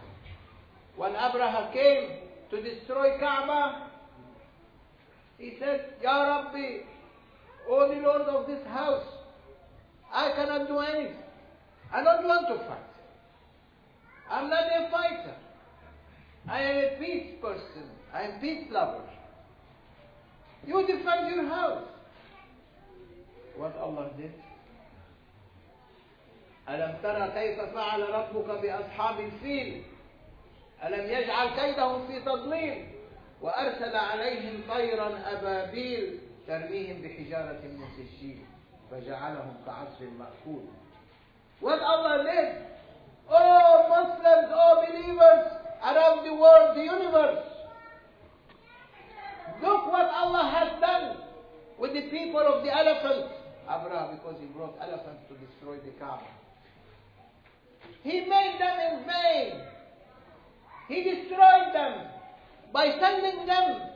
When 0.95 1.11
Abraha 1.13 1.73
came 1.73 2.09
to 2.49 2.61
destroy 2.61 3.17
Kaaba, 3.19 3.89
he 5.37 5.55
said, 5.59 5.95
Ya 6.01 6.21
Rabbi, 6.23 6.83
O 7.69 7.93
the 7.93 8.01
Lord 8.01 8.21
of 8.21 8.47
this 8.47 8.65
house, 8.67 9.05
I 10.13 10.31
cannot 10.35 10.67
do 10.67 10.79
anything. 10.79 11.17
I 11.93 12.03
don't 12.03 12.25
want 12.25 12.47
to 12.47 12.57
fight. 12.67 12.79
I'm 14.29 14.49
not 14.49 14.63
a 14.63 14.89
fighter. 14.89 15.35
I 16.47 16.61
am 16.61 16.77
a 16.77 16.97
peace 16.99 17.33
person. 17.41 17.89
I 18.13 18.23
am 18.23 18.39
peace 18.39 18.65
lover. 18.71 19.03
You 20.67 20.85
defend 20.87 21.35
your 21.35 21.47
house. 21.47 21.83
What 23.57 23.75
Allah 23.77 24.09
did? 24.17 24.31
ألم 26.69 26.97
ترى 27.03 27.31
كيف 27.33 27.59
فعل 27.75 28.09
ربك 28.09 28.61
بأصحاب 28.61 29.19
الفيل؟ 29.19 29.83
ألم 30.85 31.05
يجعل 31.09 31.47
كيدهم 31.59 32.07
في 32.07 32.21
تضليل؟ 32.21 32.85
وأرسل 33.41 33.95
عليهم 33.95 34.61
طيرا 34.69 35.19
أبابيل 35.27 36.19
ترميهم 36.47 37.01
بحجارة 37.01 37.61
من 37.63 37.85
سجيل 37.97 38.45
فجعلهم 38.91 39.53
كعصف 39.65 40.01
مأكول. 40.01 40.63
What 41.61 41.79
Allah 41.81 42.23
did? 42.23 42.55
Oh 43.29 43.85
Muslims, 43.89 44.49
oh 44.53 44.85
believers 44.87 45.45
around 45.83 46.25
the 46.25 46.33
world, 46.33 46.77
the 46.77 46.83
universe. 46.83 47.50
Look 49.61 49.91
what 49.91 50.05
Allah 50.09 50.49
has 50.49 50.79
done 50.81 51.17
with 51.77 51.93
the 51.93 52.09
people 52.09 52.39
of 52.39 52.63
the 52.63 52.75
elephants. 52.75 53.33
Abraha 53.69 54.11
because 54.17 54.35
he 54.39 54.47
brought 54.47 54.75
elephants 54.81 55.21
to 55.29 55.35
destroy 55.37 55.77
the 55.85 55.91
Kaaba. 55.99 56.25
He 58.03 58.21
made 58.21 58.57
them 58.59 58.77
in 58.79 59.05
vain. 59.05 59.61
He 60.87 61.03
destroyed 61.03 61.73
them 61.73 62.07
by 62.73 62.97
sending 62.99 63.45
them 63.45 63.91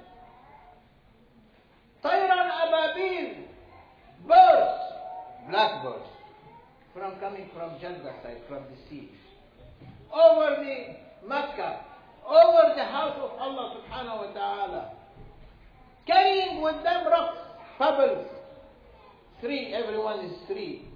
Tayran 2.04 2.49
Ababil, 2.62 3.34
birds, 4.28 4.82
blackbirds, 5.49 6.06
from 6.93 7.15
coming 7.19 7.49
from 7.56 7.80
Jannah 7.82 8.13
side, 8.21 8.41
from 8.47 8.63
the 8.69 8.78
sea, 8.89 9.10
over 10.13 10.63
the 10.63 11.28
Mecca, 11.28 11.80
over 12.28 12.75
the 12.75 12.84
house 12.84 13.17
of 13.17 13.32
Allah 13.39 13.82
subhanahu 13.82 14.17
wa 14.28 14.34
ta'ala, 14.34 14.94
carrying 16.06 16.62
with 16.62 16.83
them 16.83 17.06
rocks, 17.06 17.38
pebbles, 17.78 18.26
three, 19.40 19.72
everyone 19.72 20.24
is 20.24 20.33
three, 20.46 20.88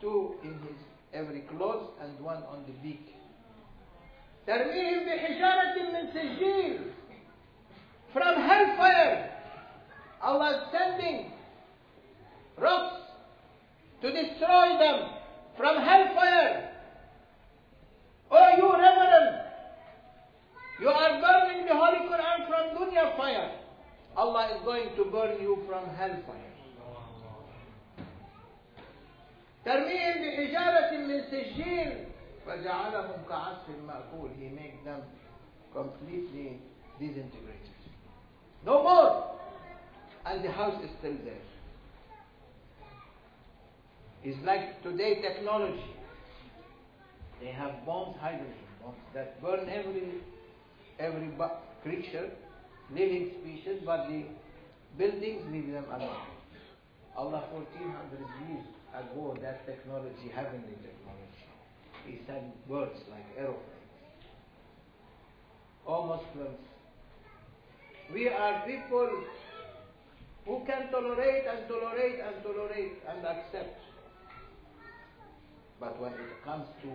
two 0.00 0.34
in 0.42 0.54
his 0.54 0.78
every 1.12 1.40
clothes 1.40 1.90
and 2.02 2.18
one 2.20 2.42
on 2.44 2.64
the 2.66 2.72
beak. 2.82 3.14
ترميهم 4.46 5.04
بحجارة 5.06 5.76
من 5.92 6.12
سجيل 6.12 6.92
from 8.12 8.34
hellfire. 8.36 9.30
Allah 10.22 10.50
is 10.56 10.62
sending 10.72 11.32
rocks 12.58 12.96
to 14.02 14.10
destroy 14.10 14.78
them 14.78 15.10
from 15.56 15.76
hellfire. 15.76 16.70
Oh, 18.30 18.48
you 18.56 18.72
reverend, 18.72 19.40
you 20.80 20.88
are 20.88 21.20
burning 21.20 21.66
the 21.66 21.74
Holy 21.74 22.08
Quran 22.08 22.48
from 22.48 22.76
dunya 22.76 23.16
fire. 23.16 23.50
Allah 24.16 24.56
is 24.56 24.64
going 24.64 24.96
to 24.96 25.04
burn 25.10 25.40
you 25.40 25.62
from 25.68 25.88
hellfire. 25.96 26.46
ترميهم 29.64 30.22
بحجارة 30.22 30.96
من 30.96 31.22
سجيل 31.30 32.04
فجعلهم 32.46 33.24
كعصف 33.28 33.68
مأكول 33.86 34.30
He 34.38 34.48
made 34.48 34.78
them 34.84 35.02
completely 35.72 36.58
disintegrated. 36.98 37.76
No 38.64 38.82
more! 38.82 39.38
And 40.24 40.44
the 40.44 40.50
house 40.50 40.82
is 40.82 40.90
still 40.98 41.16
there. 41.24 41.44
It's 44.22 44.38
like 44.44 44.82
today 44.82 45.22
technology. 45.22 45.96
They 47.40 47.52
have 47.52 47.86
bombs, 47.86 48.16
hydrogen 48.20 48.52
bombs, 48.82 48.98
that 49.14 49.40
burn 49.40 49.68
every, 49.68 50.20
every 50.98 51.30
creature, 51.82 52.30
living 52.93 53.31
species, 53.41 53.81
but 53.85 54.07
the 54.07 54.25
buildings 54.97 55.41
leave 55.51 55.71
them 55.71 55.85
alone. 55.89 56.27
Allah 57.17 57.43
1400 57.51 58.19
years 58.47 58.65
ago 58.93 59.37
that 59.41 59.65
technology, 59.65 60.29
heavenly 60.33 60.75
technology. 60.83 61.47
He 62.05 62.19
sent 62.27 62.53
birds 62.67 62.99
like 63.09 63.25
aeroplanes. 63.37 63.71
Oh 65.87 66.05
Muslims, 66.05 66.59
we 68.13 68.29
are 68.29 68.65
people 68.67 69.09
who 70.45 70.61
can 70.65 70.91
tolerate 70.91 71.45
and 71.47 71.67
tolerate 71.67 72.19
and 72.19 72.43
tolerate 72.43 73.01
and 73.09 73.25
accept. 73.25 73.81
But 75.79 75.99
when 75.99 76.13
it 76.13 76.43
comes 76.43 76.67
to 76.83 76.89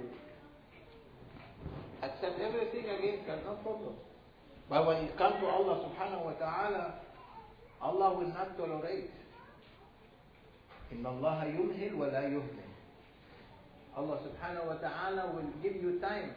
accept 2.07 2.41
everything 2.41 2.89
against 2.91 3.29
us, 3.29 3.41
no 3.45 3.55
problem. 3.55 3.95
But 4.70 4.86
when 4.88 4.98
it 5.06 5.18
comes 5.18 5.36
to 5.42 5.46
Allah 5.48 5.86
subhanahu 5.90 6.26
wa 6.26 6.34
ta'ala, 6.34 6.96
Allah 7.82 8.14
will 8.18 8.28
not 8.30 8.58
tolerate. 8.58 9.12
إن 10.94 11.06
الله 11.06 11.44
يمهل 11.58 11.94
ولا 11.98 12.22
يهمل 12.30 12.66
Allah 13.98 14.20
subhanahu 14.22 14.68
wa 14.68 14.74
ta'ala 14.76 15.32
will 15.34 15.50
give 15.64 15.76
you 15.82 16.00
time 16.00 16.32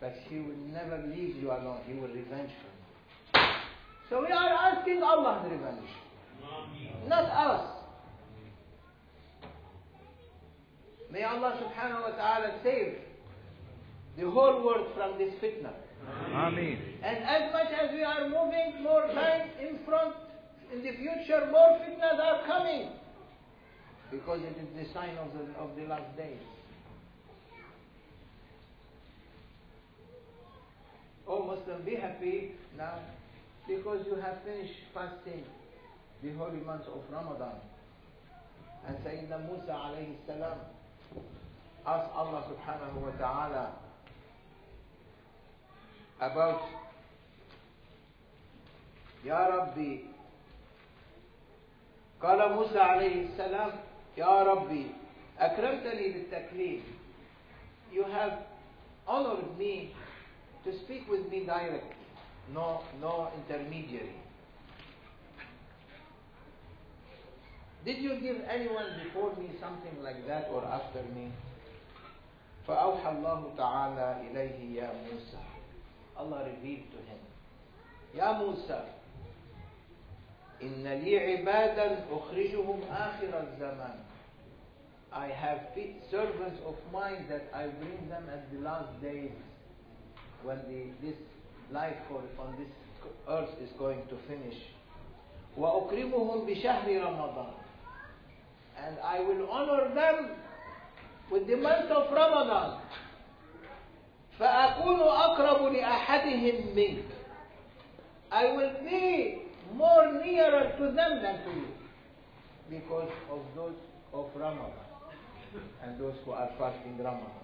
but 0.00 0.14
He 0.28 0.36
will 0.38 0.56
never 0.72 0.98
leave 1.08 1.36
you 1.36 1.50
alone. 1.50 1.80
He 1.86 1.94
will 1.94 2.08
revenge 2.08 2.50
you. 2.50 3.40
So 4.10 4.20
we 4.20 4.30
are 4.30 4.52
asking 4.52 5.02
Allah's 5.02 5.50
revenge. 5.50 5.88
Not 7.08 7.24
us. 7.24 7.70
May 11.10 11.22
Allah 11.22 11.58
subhanahu 11.62 12.02
wa 12.02 12.16
ta'ala 12.16 12.58
save 12.62 12.98
the 14.18 14.30
whole 14.30 14.64
world 14.64 14.88
from 14.94 15.18
this 15.18 15.32
fitna. 15.42 15.70
Amen. 16.33 16.77
And 17.03 17.17
as 17.23 17.51
much 17.53 17.67
as 17.71 17.91
we 17.91 18.03
are 18.03 18.27
moving 18.27 18.83
more 18.83 19.07
time 19.07 19.49
in 19.59 19.79
front, 19.85 20.15
in 20.73 20.81
the 20.83 20.91
future, 20.91 21.47
more 21.51 21.79
fitnas 21.83 22.19
are 22.19 22.45
coming 22.45 22.89
because 24.11 24.39
it 24.41 24.55
is 24.59 24.87
the 24.87 24.93
sign 24.93 25.17
of 25.17 25.31
the, 25.33 25.53
of 25.59 25.75
the 25.75 25.83
last 25.83 26.15
days. 26.17 26.39
Oh 31.27 31.43
Muslim, 31.43 31.83
be 31.85 31.95
happy 31.95 32.51
now 32.77 32.99
because 33.67 34.05
you 34.05 34.15
have 34.15 34.37
finished 34.43 34.73
fasting 34.93 35.43
the 36.23 36.33
holy 36.33 36.59
month 36.59 36.83
of 36.87 37.01
Ramadan. 37.11 37.55
And 38.87 38.97
Sayyidina 38.97 39.47
Musa 39.47 39.71
alayhi 39.71 40.15
salam 40.27 40.57
asked 41.85 42.11
Allah 42.15 42.43
subhanahu 42.51 42.95
wa 43.01 43.11
ta'ala 43.17 43.71
about 46.20 46.60
Ya 49.24 49.46
Rabbi 49.48 49.98
قال 52.22 52.52
موسى 52.52 52.78
عليه 52.80 53.28
السلام 53.28 53.70
يا 54.16 54.42
ربي 54.42 54.86
أكرمتني 55.38 56.08
بالتكليم 56.12 56.82
You 57.92 58.04
have 58.04 58.32
honored 59.06 59.56
me 59.58 59.92
to 60.64 60.72
speak 60.80 61.08
with 61.08 61.28
me 61.30 61.44
directly. 61.46 61.96
no, 62.52 62.82
no 63.00 63.28
intermediary. 63.36 64.14
Did 67.84 67.98
you 67.98 68.18
give 68.20 68.36
anyone 68.50 68.86
before 69.04 69.30
me 69.36 69.50
something 69.60 70.02
like 70.02 70.26
that 70.26 70.48
or 70.52 70.64
after 70.64 71.02
me? 71.14 71.30
فأوحى 72.66 73.08
الله 73.10 73.54
تعالى 73.56 74.16
إليه 74.30 74.82
يا 74.82 74.90
موسى 75.06 75.38
Allah 76.17 76.43
revealed 76.45 76.91
to 76.91 76.97
him 76.97 77.19
يا 78.15 78.31
موسى 78.31 78.83
إن 80.61 80.83
لي 81.03 81.17
عبادا 81.19 82.05
أخرجهم 82.11 82.81
آخر 82.91 83.31
الزمان 83.39 83.99
I 85.13 85.27
have 85.27 85.59
servants 86.09 86.59
of 86.65 86.75
mine 86.93 87.25
that 87.29 87.49
I 87.53 87.67
bring 87.67 88.07
them 88.09 88.23
at 88.31 88.51
the 88.53 88.59
last 88.59 89.01
days 89.01 89.31
when 90.43 90.57
the, 90.69 91.05
this 91.05 91.17
life 91.71 91.97
on 92.11 92.55
this 92.57 92.71
earth 93.27 93.49
is 93.61 93.69
going 93.79 94.01
to 94.09 94.15
finish 94.27 94.57
وأكرمهم 95.57 96.45
بشهر 96.45 96.87
رمضان 96.87 97.53
and 98.77 98.97
I 99.03 99.19
will 99.19 99.49
honor 99.51 99.93
them 99.93 100.31
with 101.29 101.47
the 101.47 101.57
month 101.57 101.91
of 101.91 102.11
Ramadan 102.11 102.79
فأكون 104.81 104.99
أقرب 105.01 105.73
لأحدهم 105.73 106.75
منك 106.75 107.03
I 108.31 108.45
will 108.55 108.73
be 108.89 109.41
more 109.75 110.13
nearer 110.23 110.71
to 110.77 110.83
them 110.95 111.21
than 111.21 111.43
to 111.43 111.51
you 111.51 111.67
because 112.69 113.11
of 113.29 113.39
those 113.55 113.75
of 114.13 114.25
Ramadan 114.35 114.87
and 115.83 115.99
those 115.99 116.15
who 116.25 116.31
are 116.31 116.49
fasting 116.57 116.97
Ramadan 116.97 117.41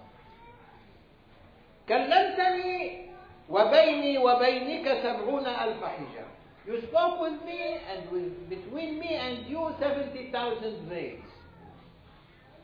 كلمتني 1.88 3.08
وبيني 3.48 4.18
وبينك 4.18 5.02
سبعون 5.02 5.46
ألف 5.46 5.84
حجاب 5.84 6.28
You 6.66 6.82
spoke 6.82 7.20
with 7.22 7.40
me 7.46 7.78
and 7.90 8.10
with, 8.12 8.50
between 8.50 8.98
me 8.98 9.14
and 9.14 9.46
you 9.46 9.72
70,000 9.80 10.86
veils. 10.86 11.24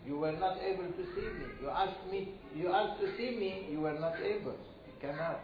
You 0.05 0.17
were 0.17 0.31
not 0.31 0.57
able 0.61 0.85
to 0.87 1.03
see 1.15 1.21
me. 1.21 1.45
You 1.61 1.69
asked 1.69 2.11
me, 2.11 2.29
you 2.55 2.71
asked 2.71 2.99
to 3.01 3.15
see 3.17 3.31
me, 3.37 3.67
you 3.71 3.81
were 3.81 3.93
not 3.99 4.15
able. 4.21 4.55
You 4.87 4.93
cannot. 5.01 5.39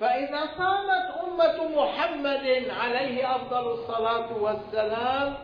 فإذا 0.00 0.46
صامت 0.58 1.06
أمة 1.24 1.68
محمد 1.68 2.68
عليه 2.70 3.36
أفضل 3.36 3.72
الصلاة 3.72 4.32
والسلام 4.36 5.36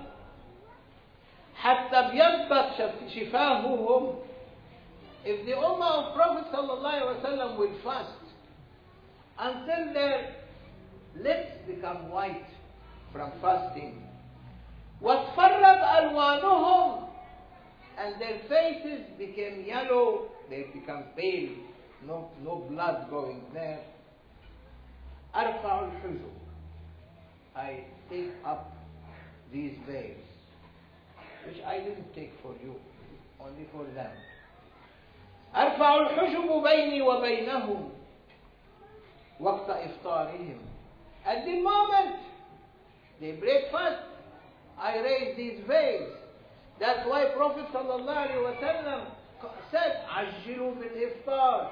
حتى 1.57 1.96
ابيضت 1.96 2.92
شفاههم 3.14 4.14
If 5.24 5.44
the 5.44 5.53
Ummah 5.53 6.09
of 6.09 6.14
Prophet 6.16 6.46
ﷺ 6.50 7.59
will 7.59 7.74
fast 7.85 8.24
until 9.38 9.92
their 9.92 10.35
lips 11.16 11.53
become 11.66 12.09
white 12.11 12.46
from 13.12 13.31
fasting 13.42 14.03
واصفرت 15.03 15.83
ألوانهم 15.98 17.09
and 17.98 18.20
their 18.20 18.38
faces 18.48 19.07
became 19.18 19.64
yellow, 19.66 20.29
they 20.48 20.66
become 20.72 21.05
pale, 21.16 21.50
no, 22.07 22.31
no 22.42 22.66
blood 22.70 23.11
going 23.11 23.42
there. 23.53 23.81
أرفع 25.35 25.81
الحجب 25.81 26.31
I 27.57 27.85
take 28.09 28.33
up 28.44 28.72
these 29.53 29.76
veils, 29.87 30.24
which 31.46 31.62
I 31.64 31.79
didn't 31.79 32.14
take 32.14 32.33
for 32.42 32.55
you, 32.62 32.74
only 33.40 33.66
for 33.72 33.85
them. 33.94 34.11
أرفع 35.55 35.96
الحجب 35.96 36.62
بيني 36.62 37.03
وبينهم 37.03 37.90
وقت 39.40 39.70
إفطارهم 39.70 40.59
At 41.26 41.44
the 41.44 41.61
moment 41.61 42.16
they 43.20 43.33
break 43.33 43.70
fast, 43.70 44.03
I 44.79 44.98
raise 44.98 45.37
these 45.37 45.61
veils. 45.68 46.12
That's 46.79 47.07
why 47.07 47.26
Prophet 47.37 47.66
ﷺ 47.74 49.07
said, 49.70 50.05
عجلوا 50.09 50.74
بالإفطار. 50.74 51.70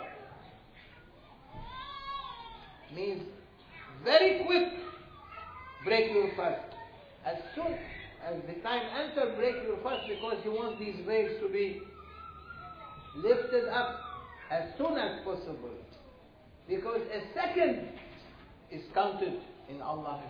Means 2.94 3.22
very 4.04 4.44
quick, 4.46 4.68
break 5.84 6.12
your 6.12 6.30
fast. 6.36 6.74
As 7.26 7.36
soon 7.54 7.76
as 8.26 8.34
the 8.46 8.60
time 8.62 8.82
enter, 8.96 9.34
break 9.36 9.54
your 9.66 9.76
fast 9.82 10.08
because 10.08 10.36
you 10.44 10.52
want 10.52 10.78
these 10.78 10.96
veils 11.06 11.40
to 11.42 11.48
be 11.48 11.82
lifted 13.16 13.68
up 13.68 13.96
as 14.50 14.62
soon 14.78 14.96
as 14.96 15.22
possible. 15.24 15.74
Because 16.68 17.00
a 17.12 17.20
second 17.34 17.88
is 18.70 18.82
counted 18.94 19.40
in 19.68 19.80
Allah 19.80 20.22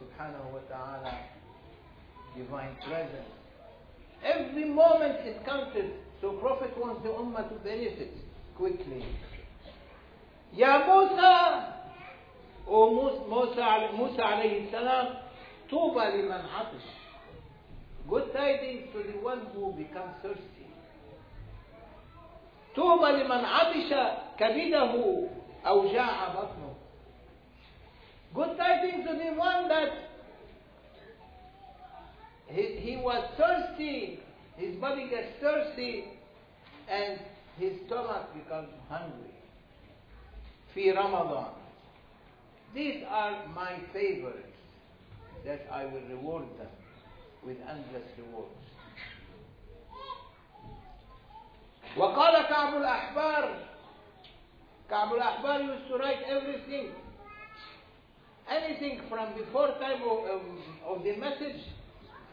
subhanahu 0.00 0.52
wa 0.52 0.60
ta'ala 0.68 1.18
divine 2.36 2.76
presence. 2.86 3.32
Every 4.24 4.64
moment 4.64 5.26
is 5.26 5.36
counted. 5.46 5.92
So 6.20 6.32
Prophet 6.32 6.76
wants 6.76 7.02
the 7.02 7.10
Ummah 7.10 7.48
to 7.48 7.54
benefit 7.62 8.12
quickly. 8.56 9.04
Ya 10.52 10.86
Musa, 10.86 11.74
O 12.66 12.90
Musa, 13.28 13.96
Musa 13.96 14.22
alayhi 14.22 14.70
salam, 14.70 15.16
Tuba 15.70 16.10
liman 16.16 16.42
atish. 16.42 16.88
Good 18.08 18.32
tidings 18.32 18.88
to 18.92 19.02
the 19.12 19.18
one 19.22 19.46
who 19.54 19.72
becomes 19.72 20.14
thirsty. 20.22 20.58
طوبى 22.76 23.12
لمن 23.12 23.44
عطش 23.44 23.90
كبده 24.38 25.28
أو 25.66 25.92
جاع 25.92 26.28
بطنه. 26.28 26.74
Good 28.34 28.56
tidings 28.56 29.04
to 29.06 29.14
the 29.14 29.34
one 29.34 29.68
that 29.68 29.90
he, 32.52 32.62
he 32.80 32.96
was 32.96 33.24
thirsty, 33.36 34.20
his 34.56 34.74
body 34.76 35.08
gets 35.08 35.28
thirsty, 35.40 36.04
and 36.90 37.18
his 37.58 37.72
stomach 37.86 38.32
becomes 38.34 38.70
hungry. 38.88 39.34
في 40.74 40.92
رمضان. 40.92 41.52
These 42.74 43.02
are 43.08 43.46
my 43.54 43.78
favorites 43.92 44.56
that 45.44 45.66
I 45.72 45.84
will 45.86 46.02
reward 46.10 46.44
them 46.58 46.68
with 47.44 47.56
endless 47.68 48.08
rewards. 48.18 48.54
وقال 51.96 52.48
كعب 52.48 52.74
الأحبار 52.76 53.56
كعب 54.90 55.14
الأحبار 55.14 55.60
used 55.62 55.88
to 55.88 55.96
write 55.96 56.22
everything 56.28 56.90
anything 58.50 59.00
from 59.08 59.34
before 59.34 59.68
time 59.80 60.02
of, 60.02 60.18
um, 60.30 60.58
of 60.86 61.02
the 61.02 61.16
message 61.16 61.60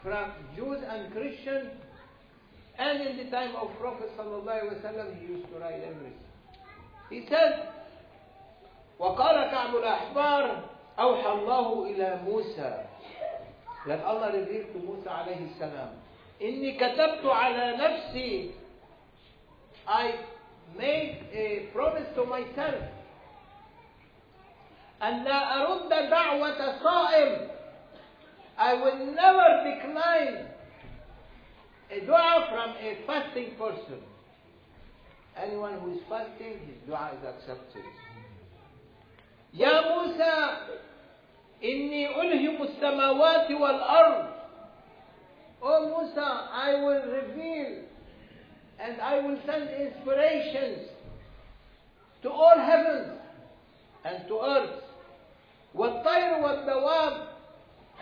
from 0.02 0.32
Jews 0.54 0.78
and 0.88 1.12
Christians 1.12 1.70
and 2.78 3.00
in 3.08 3.16
the 3.16 3.30
time 3.30 3.56
of 3.56 3.70
Prophet 3.80 4.10
ﷺ 4.18 5.20
he 5.20 5.26
used 5.32 5.48
to 5.52 5.58
write 5.58 5.82
everything 5.82 6.18
he 7.10 7.26
said 7.28 7.68
وقال 8.98 9.50
كعب 9.50 9.76
الأحبار 9.76 10.60
أوحى 10.98 11.32
الله 11.32 11.84
إلى 11.90 12.20
موسى 12.24 12.84
that 13.86 14.00
Allah 14.04 14.32
revealed 14.32 14.72
to 14.72 14.78
Musa 14.80 15.10
عليه 15.10 15.52
السلام 15.54 15.90
إني 16.42 16.72
كتبت 16.76 17.24
على 17.26 17.76
نفسي 17.76 18.50
I 19.88 20.14
made 20.76 21.22
a 21.32 21.68
promise 21.72 22.08
to 22.16 22.24
myself 22.24 22.82
أن 25.02 25.24
لا 25.24 25.62
أرد 25.62 25.88
دعوة 26.10 26.82
صائم 26.82 27.48
I 28.60 28.74
will 28.74 29.06
never 29.14 29.64
decline 29.70 30.46
a 31.90 32.00
dua 32.06 32.46
from 32.50 32.70
a 32.80 32.98
fasting 33.06 33.54
person. 33.58 34.00
Anyone 35.36 35.78
who 35.80 35.92
is 35.92 36.00
fasting, 36.08 36.58
his 36.66 36.76
dua 36.86 37.10
is 37.18 37.24
accepted. 37.28 37.84
يا 39.54 39.80
موسى 39.80 40.56
إني 41.64 42.20
ألهم 42.20 42.62
السماوات 42.62 43.50
والأرض 43.50 44.32
Oh 45.62 45.88
Musa, 45.88 46.48
I 46.52 46.74
will 46.74 47.02
reveal 47.12 47.82
and 48.78 49.00
I 49.00 49.20
will 49.20 49.38
send 49.46 49.68
inspirations 49.70 50.88
to 52.22 52.30
all 52.30 52.58
heavens 52.58 53.18
and 54.04 54.28
to 54.28 54.40
earth. 54.40 54.82
والطير 55.74 56.38
والدواب 56.42 57.26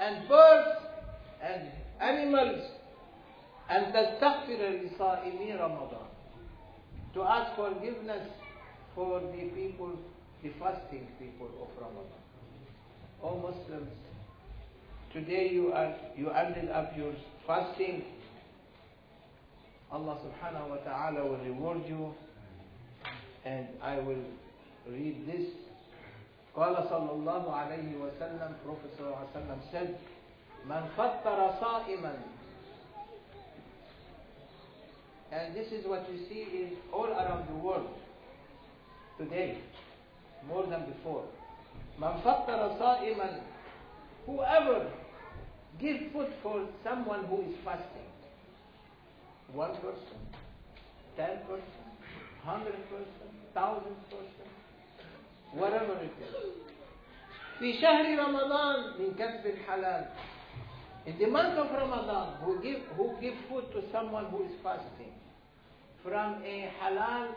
and 0.01 0.29
birds 0.29 0.79
and 1.43 1.63
animals 2.01 2.63
and 3.71 3.93
تستغفر 3.95 4.61
لصائمي 4.83 5.53
رمضان 5.53 6.05
to 7.15 7.23
ask 7.23 7.55
forgiveness 7.57 8.27
for 8.95 9.21
the 9.21 9.45
people, 9.55 9.93
the 10.43 10.51
fasting 10.59 11.07
people 11.19 11.49
of 11.63 11.69
Ramadan. 11.81 12.23
O 13.23 13.37
Muslims, 13.39 13.93
today 15.13 15.49
you 15.53 15.73
are 15.73 15.95
you 16.17 16.31
ended 16.31 16.71
up 16.71 16.93
your 16.97 17.13
fasting. 17.47 18.03
Allah 19.93 20.19
subhanahu 20.27 20.71
wa 20.71 20.77
ta'ala 20.83 21.23
will 21.25 21.39
reward 21.45 21.83
you 21.89 22.13
and 23.45 23.69
I 23.81 23.97
will 24.01 24.25
read 24.91 25.25
this 25.27 25.47
قال 26.57 26.77
صلى 26.91 27.11
الله 27.11 27.55
عليه 27.57 27.97
وسلم 27.99 28.51
Prophet 28.65 28.91
صلى 28.99 29.07
الله 29.07 29.17
عليه 29.19 29.31
وسلم 29.35 29.61
said 29.73 29.95
من 30.67 30.83
فطر 30.97 31.39
صائما 31.61 32.15
and 35.33 35.55
this 35.57 35.73
is 35.73 35.85
what 35.87 36.07
you 36.13 36.19
see 36.29 36.43
is 36.63 36.79
all 36.93 37.07
around 37.11 37.49
the 37.49 37.55
world 37.59 37.89
today 39.19 39.59
more 40.49 40.63
than 40.67 40.85
before 40.87 41.25
من 41.99 42.15
فطر 42.23 42.79
صائما 42.79 43.41
whoever 44.27 44.87
give 45.81 45.99
food 46.13 46.33
for 46.43 46.63
someone 46.85 47.25
who 47.25 47.41
is 47.43 47.55
fasting 47.65 48.11
one 49.53 49.75
person 49.83 50.19
ten 51.17 51.39
person 51.51 51.87
hundred 52.45 52.79
person 52.91 53.29
thousand 53.55 53.97
person 54.11 54.48
whatever 55.54 55.94
it 56.04 56.14
is 56.22 56.36
في 57.60 57.74
شهر 57.82 58.06
رمضان 58.20 58.76
من 59.00 59.16
كسب 59.20 59.46
الحلال 59.46 60.06
in 61.08 61.18
the 61.18 61.28
month 61.28 61.58
of 61.58 61.68
Ramadan 61.72 62.28
who 62.44 62.60
give 62.62 62.82
who 62.98 63.12
give 63.22 63.34
food 63.50 63.66
to 63.74 63.82
someone 63.92 64.26
who 64.26 64.44
is 64.46 64.52
fasting 64.64 65.12
from 66.04 66.42
a 66.46 66.72
halal 66.82 67.28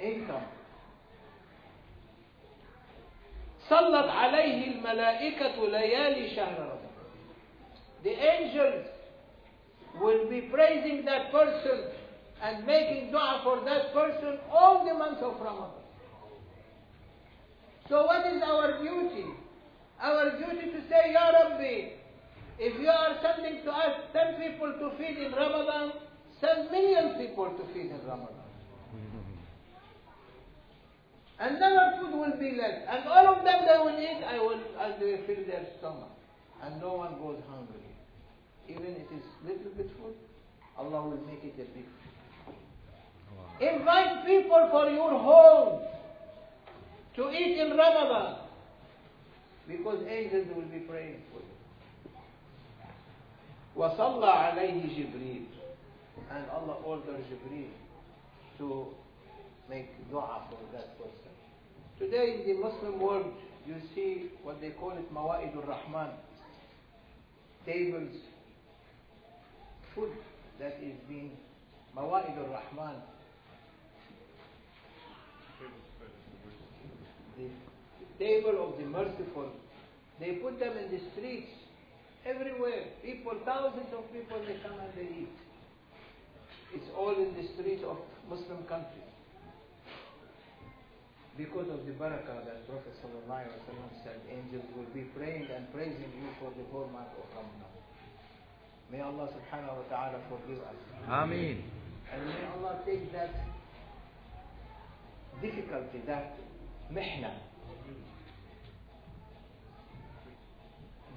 income 0.00 0.46
صلت 3.70 4.08
عليه 4.08 4.66
الملائكة 4.74 5.66
ليالي 5.66 6.34
شهر 6.36 6.58
رمضان 6.60 6.90
the 8.02 8.14
angels 8.14 8.86
will 10.00 10.28
be 10.28 10.40
praising 10.42 11.04
that 11.04 11.30
person 11.32 11.78
and 12.42 12.66
making 12.66 13.10
dua 13.10 13.40
for 13.44 13.60
that 13.64 13.92
person 13.92 14.38
all 14.50 14.84
the 14.84 14.94
month 14.94 15.18
of 15.18 15.40
Ramadan. 15.40 15.80
So 17.88 18.06
what 18.06 18.24
is 18.32 18.42
our 18.42 18.78
duty? 18.78 19.26
Our 20.00 20.38
duty 20.38 20.70
to 20.72 20.80
say, 20.88 21.12
Ya 21.12 21.28
Rabbi, 21.30 22.00
if 22.58 22.80
you 22.80 22.88
are 22.88 23.18
sending 23.20 23.62
to 23.64 23.70
us 23.70 24.00
10 24.12 24.40
people 24.40 24.72
to 24.78 24.96
feed 24.96 25.18
in 25.18 25.32
Ramadan, 25.32 25.92
send 26.40 26.70
million 26.70 27.18
people 27.18 27.50
to 27.50 27.64
feed 27.74 27.90
in 27.90 28.00
Ramadan. 28.06 28.36
And 31.40 31.58
never 31.58 31.96
food 31.98 32.12
will 32.20 32.36
be 32.38 32.52
left. 32.56 32.84
And 32.88 33.08
all 33.08 33.34
of 33.34 33.44
them 33.44 33.64
they 33.64 33.78
will 33.80 33.98
eat, 33.98 34.22
I 34.24 34.38
will, 34.38 34.60
they 35.00 35.06
will 35.12 35.24
fill 35.26 35.44
their 35.46 35.66
stomach. 35.78 36.12
And 36.62 36.80
no 36.80 36.92
one 36.92 37.16
goes 37.16 37.40
hungry. 37.48 37.80
Even 38.68 38.92
if 38.92 39.08
it 39.10 39.16
is 39.16 39.24
little 39.42 39.72
bit 39.72 39.90
food, 39.96 40.14
Allah 40.76 41.08
will 41.08 41.24
make 41.26 41.42
it 41.42 41.54
a 41.56 41.64
big 41.72 41.84
food. 41.84 42.09
Invite 43.61 44.25
people 44.25 44.67
for 44.71 44.89
your 44.89 45.11
home 45.11 45.81
to 47.15 47.29
eat 47.31 47.57
in 47.57 47.69
Ramadan 47.77 48.39
because 49.67 50.05
angels 50.07 50.47
will 50.55 50.63
be 50.63 50.79
praying 50.79 51.21
for 51.31 51.39
you. 51.39 51.45
وصلى 53.75 54.27
عليه 54.27 54.87
جبريل 54.97 55.45
and 56.31 56.45
Allah 56.49 56.77
ordered 56.85 57.23
Jibreel 57.29 57.69
to 58.57 58.87
make 59.69 59.87
dua 60.09 60.43
for 60.49 60.59
that 60.73 60.97
person. 60.97 61.31
Today 61.99 62.41
in 62.41 62.47
the 62.47 62.53
Muslim 62.63 62.99
world 62.99 63.33
you 63.67 63.75
see 63.93 64.29
what 64.43 64.61
they 64.61 64.69
call 64.71 64.91
it 64.91 65.13
Mawa'id 65.13 65.55
rahman 65.67 66.09
tables, 67.65 68.13
food 69.93 70.11
that 70.59 70.77
is 70.81 70.95
being 71.09 71.31
Mawa'id 71.97 72.37
rahman 72.37 72.95
the 77.40 78.24
table 78.24 78.56
of 78.68 78.78
the 78.78 78.84
merciful. 78.84 79.48
They 80.20 80.32
put 80.44 80.60
them 80.60 80.76
in 80.76 80.90
the 80.92 81.00
streets, 81.12 81.48
everywhere. 82.26 82.92
People, 83.02 83.32
thousands 83.44 83.88
of 83.96 84.04
people, 84.12 84.36
they 84.44 84.60
come 84.60 84.76
and 84.76 84.92
they 84.96 85.08
eat. 85.24 85.36
It's 86.74 86.90
all 86.96 87.16
in 87.16 87.32
the 87.34 87.46
streets 87.56 87.82
of 87.86 87.96
Muslim 88.28 88.62
countries. 88.68 89.08
Because 91.38 91.72
of 91.72 91.86
the 91.86 91.92
barakah 91.96 92.44
that 92.44 92.68
Prophet 92.68 92.92
ﷺ 93.00 94.04
said, 94.04 94.20
angels 94.28 94.66
will 94.76 94.90
be 94.92 95.08
praying 95.16 95.48
and 95.48 95.72
praising 95.72 96.12
you 96.12 96.28
for 96.38 96.52
the 96.52 96.64
whole 96.70 96.90
month 96.92 97.08
of 97.16 97.24
Ramadan. 97.32 97.72
May 98.92 99.00
Allah 99.00 99.30
subhanahu 99.32 99.80
wa 99.80 99.86
ta'ala 99.88 100.18
forgive 100.28 100.58
us. 100.60 100.76
Ameen. 101.08 101.64
And 102.12 102.26
may 102.26 102.44
Allah 102.58 102.82
take 102.84 103.10
that 103.12 103.30
difficulty, 105.40 106.02
that 106.06 106.36
mihna, 106.91 107.31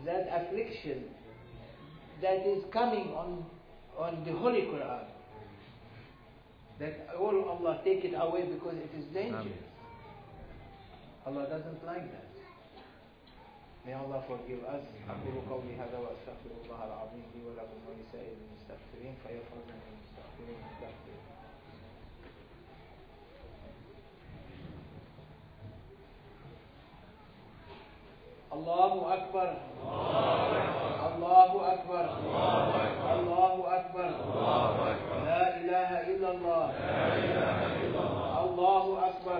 that 0.05 0.28
affliction 0.32 1.05
that 2.22 2.47
is 2.47 2.64
coming 2.72 3.11
on, 3.14 3.45
on 3.99 4.24
the 4.24 4.32
Holy 4.32 4.62
Quran. 4.62 5.05
That 6.78 7.09
all 7.18 7.34
Allah 7.51 7.80
take 7.84 8.05
it 8.05 8.14
away 8.14 8.47
because 8.47 8.76
it 8.78 8.91
is 8.97 9.05
dangerous. 9.12 9.43
Ameen. 9.43 9.66
Allah 11.26 11.49
doesn't 11.51 11.84
like 11.84 12.07
that. 12.12 12.30
May 13.84 13.95
Allah 13.95 14.22
forgive 14.28 14.62
us. 14.64 14.82
أقول 15.11 15.43
قولي 15.51 15.74
هذا 15.74 15.99
وأستغفر 15.99 16.51
الله 16.64 16.80
العظيم 16.84 17.24
لي 17.34 17.41
ولكم 17.51 17.78
ولسائر 17.89 18.32
المستغفرين 18.39 19.14
فيفرج 19.26 19.66
من 19.68 19.82
المستغفرين 19.91 20.61
الله 28.54 29.14
أكبر. 29.14 29.49
الله 31.16 31.51
أكبر. 31.74 32.06
الله 33.20 33.54
أكبر. 33.78 34.10
لا 35.26 35.56
إله 35.58 35.89
إلا 36.12 36.30
الله. 36.32 36.66
الله 38.43 38.86
أكبر. 39.10 39.39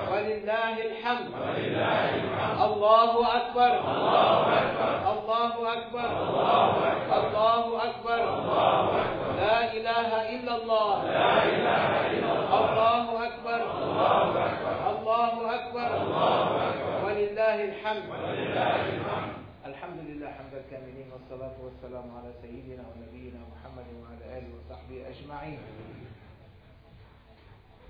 ولله 0.11 0.75
الحمد 0.91 1.29
الله 2.67 3.11
أكبر 3.37 3.71
الله 5.13 5.73
أكبر 5.73 6.09
الله 7.19 7.65
أكبر 7.89 8.19
لا 9.41 9.73
إله 9.73 10.09
إلا 10.35 10.53
الله 10.55 10.93
الله 12.59 13.05
أكبر 13.27 13.61
الله 14.91 15.35
أكبر 15.55 15.89
ولله 17.05 17.57
الحمد 17.63 18.03
الحمد 19.65 19.99
لله 20.09 20.27
حمد 20.37 20.53
الكاملين 20.53 21.07
والصلاة 21.13 21.55
والسلام 21.63 22.05
على 22.17 22.29
سيدنا 22.41 22.83
ونبينا 22.91 23.39
محمد 23.53 23.87
وعلى 24.01 24.37
آله 24.37 24.49
وصحبه 24.57 24.97
أجمعين 25.09 25.59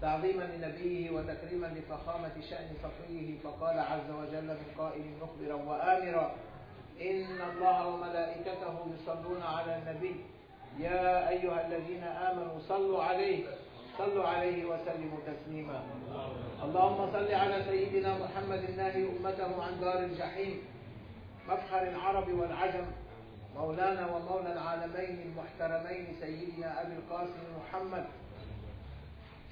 تعظيما 0.01 0.43
لنبيه 0.43 1.11
وتكريما 1.11 1.67
لفخامة 1.67 2.31
شأن 2.49 2.69
صفيه 2.83 3.39
فقال 3.43 3.79
عز 3.79 4.09
وجل 4.09 4.47
من 4.47 4.65
قائل 4.77 5.05
مخبرا 5.21 5.53
وآمرا 5.53 6.35
إن 7.01 7.41
الله 7.51 7.87
وملائكته 7.87 8.75
يصلون 8.95 9.41
على 9.41 9.77
النبي. 9.77 10.15
يا 10.79 11.29
أيها 11.29 11.67
الذين 11.67 12.03
آمنوا 12.03 12.59
صلوا 12.59 13.03
عليه 13.03 13.43
صلوا 13.97 14.27
عليه 14.27 14.65
وسلموا 14.65 15.19
تسليما. 15.27 15.83
اللهم 16.63 17.11
صل 17.13 17.33
على 17.33 17.63
سيدنا 17.69 18.17
محمد 18.17 18.63
الناهي 18.63 19.03
أمته 19.03 19.63
عن 19.63 19.79
دار 19.81 19.99
الجحيم 19.99 20.61
مفخر 21.49 21.81
العرب 21.87 22.27
والعجم 22.33 22.85
مولانا 23.55 24.15
ومولى 24.15 24.53
العالمين 24.53 25.15
المحترمين 25.25 26.15
سيدنا 26.21 26.81
أبي 26.81 26.93
القاسم 26.93 27.43
محمد 27.59 28.05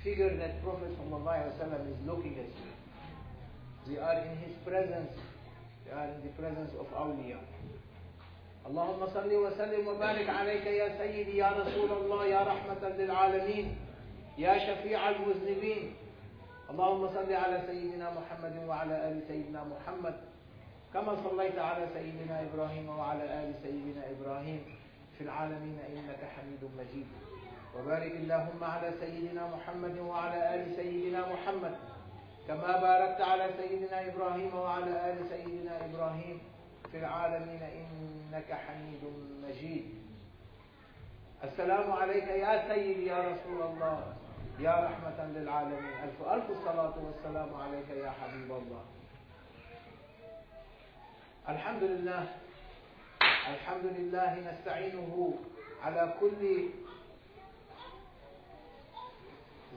figure 0.04 0.36
that 0.38 0.62
Prophet 0.64 0.92
is 0.92 2.08
looking 2.08 2.36
at 2.40 2.48
you. 2.48 2.72
We 3.88 3.98
are 3.98 4.20
in 4.22 4.38
his 4.38 4.54
presence. 4.66 5.12
We 5.86 5.92
are 5.92 6.06
in 6.06 6.22
the 6.24 6.30
presence 6.40 6.72
of 6.80 6.88
awliya. 6.94 7.40
اللهم 8.70 9.02
صل 9.14 9.32
وسلم 9.34 9.88
وبارك 9.88 10.30
عليك 10.30 10.66
يا 10.66 10.98
سيدي 10.98 11.38
يا 11.38 11.50
رسول 11.50 11.92
الله 11.92 12.26
يا 12.26 12.42
رحمة 12.44 12.90
للعالمين 12.90 13.76
يا 14.38 14.58
شفيع 14.60 15.10
المذنبين 15.10 15.94
اللهم 16.70 17.08
صل 17.08 17.34
على 17.34 17.64
سيدنا 17.68 18.08
محمد 18.14 18.56
وعلى 18.68 18.96
آل 19.10 19.22
سيدنا 19.28 19.64
محمد 19.64 20.16
كما 20.94 21.16
صليت 21.30 21.58
على 21.60 21.88
سيدنا 21.94 22.42
إبراهيم 22.42 22.90
وعلى 22.90 23.24
آل 23.44 23.54
سيدنا 23.64 24.04
إبراهيم 24.12 24.62
في 25.18 25.24
العالمين 25.24 25.78
إنك 25.90 26.22
حميد 26.36 26.62
مجيد 26.78 27.08
وبارك 27.76 28.12
اللهم 28.12 28.64
على 28.64 28.94
سيدنا 29.00 29.48
محمد 29.56 29.98
وعلى 29.98 30.56
آل 30.56 30.76
سيدنا 30.76 31.34
محمد. 31.34 31.76
كما 32.48 32.72
باركت 32.82 33.22
على 33.22 33.50
سيدنا 33.58 33.98
إبراهيم 34.10 34.56
وعلى 34.56 35.12
آل 35.12 35.18
سيدنا 35.30 35.86
إبراهيم 35.86 36.42
في 36.92 36.98
العالمين 36.98 37.62
إنك 37.64 38.50
حميد 38.54 39.04
مجيد. 39.44 39.86
السلام 41.44 41.92
عليك 41.92 42.28
يا 42.28 42.68
سيدي 42.68 43.06
يا 43.06 43.20
رسول 43.32 43.62
الله 43.62 44.14
يا 44.60 44.76
رحمة 44.88 45.26
للعالمين. 45.26 45.94
ألف 46.04 46.22
ألف 46.22 46.50
الصلاة 46.50 46.96
والسلام 47.06 47.54
عليك 47.54 47.90
يا 47.90 48.12
حبيب 48.12 48.52
الله. 48.52 48.84
الحمد 51.50 51.84
لله 51.84 52.24
الحمد 53.54 53.86
لله 53.86 54.52
نستعينه 54.52 55.34
على 55.84 56.14
كل 56.20 56.70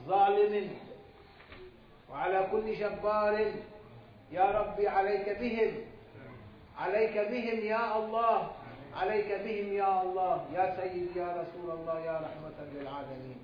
ظالم. 0.07 0.69
وعلى 2.11 2.47
كل 2.51 2.75
جبار 2.75 3.51
يا 4.31 4.45
ربي 4.51 4.87
عليك 4.87 5.29
بهم. 5.39 5.73
عليك 6.77 7.17
بهم 7.17 7.59
يا 7.65 7.97
الله. 7.97 8.51
عليك 8.95 9.29
بهم 9.45 9.73
يا 9.73 10.01
الله. 10.01 10.45
يا 10.53 10.65
سيدي 10.77 11.19
يا 11.19 11.29
رسول 11.41 11.71
الله 11.71 11.99
يا 11.99 12.17
رحمة 12.25 12.57
للعالمين. 12.73 13.39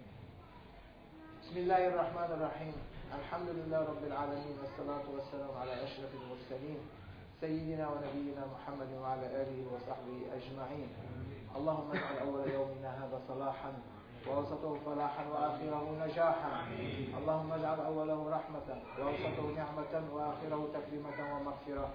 بسم 1.41 1.57
الله 1.57 1.87
الرحمن 1.87 2.29
الرحيم. 2.37 2.75
الحمد 3.19 3.49
لله 3.49 3.79
رب 3.79 4.03
العالمين. 4.07 4.55
والصلاة 4.61 5.05
والسلام 5.15 5.51
على 5.61 5.73
أشرف 5.83 6.11
المرسلين. 6.13 6.79
سيدنا 7.41 7.89
ونبينا 7.89 8.43
محمد 8.53 8.91
وعلى 9.01 9.25
آله 9.41 9.59
وصحبه 9.73 10.17
أجمعين. 10.37 10.89
اللهم 11.55 11.91
اجعل 11.91 12.17
أول 12.27 12.51
يومنا 12.51 12.89
هذا 13.05 13.21
صلاحا. 13.27 13.73
ووسطه 14.29 14.77
فلاحا 14.85 15.23
وآخره 15.33 15.85
نجاحا. 16.05 16.51
اللهم 17.17 17.51
اجعل 17.51 17.79
أوله 17.79 18.29
رحمة 18.29 18.67
ووسطه 18.99 19.45
نعمة 19.55 19.93
وآخره 20.13 20.61
تكريمة 20.73 21.17
ومغفرة. 21.33 21.89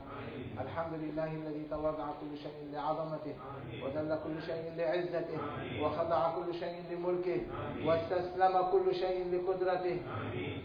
الحمد 0.61 0.95
لله 0.95 1.31
الذي 1.35 1.65
تواضع 1.71 2.07
كل 2.21 2.33
شيء 2.39 2.59
لعظمته 2.73 3.35
وذل 3.83 4.19
كل 4.25 4.37
شيء 4.43 4.65
لعزته 4.77 5.39
وخضع 5.83 6.21
كل 6.37 6.55
شيء 6.55 6.77
لملكه 6.91 7.41
واستسلم 7.87 8.55
كل 8.73 8.95
شيء 8.95 9.19
لقدرته. 9.33 9.99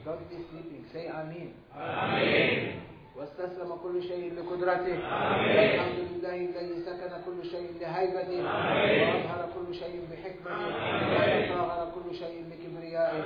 Don't 0.06 0.26
be 0.30 0.38
sleeping. 0.50 0.84
Say 0.94 1.08
Amin. 1.08 1.54
Amin. 1.76 2.99
واستسلم 3.20 3.76
كل 3.84 4.04
شيء 4.04 4.34
لقدرته. 4.34 4.96
الحمد 4.96 6.00
لله 6.12 6.36
الذي 6.36 6.76
سكن 6.86 7.12
كل 7.26 7.40
شيء 7.52 7.70
لهيبته. 7.82 8.44
وأظهر 8.44 9.50
كل 9.56 9.76
شيء 9.76 10.08
بحكمته. 10.12 10.68
وتطاهر 11.16 11.92
كل 11.96 12.16
شيء 12.16 12.38
بكبريائه 12.50 13.24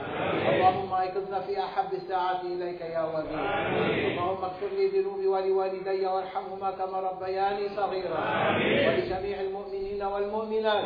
اللهم 0.49 0.93
ايقظنا 0.93 1.39
في 1.39 1.59
أحب 1.59 1.93
الساعات 1.93 2.41
إليك 2.43 2.81
يا 2.81 3.03
ولي 3.03 3.37
اللهم 4.11 4.43
اغفر 4.43 4.67
لي 4.77 4.87
ذنوبي 4.87 5.27
ولوالدي 5.27 6.05
وارحمهما 6.05 6.71
كما 6.71 6.99
ربياني 6.99 7.69
صغيرا. 7.75 8.23
ولجميع 8.87 9.41
المؤمنين 9.41 9.62
والمؤمنات 10.03 10.83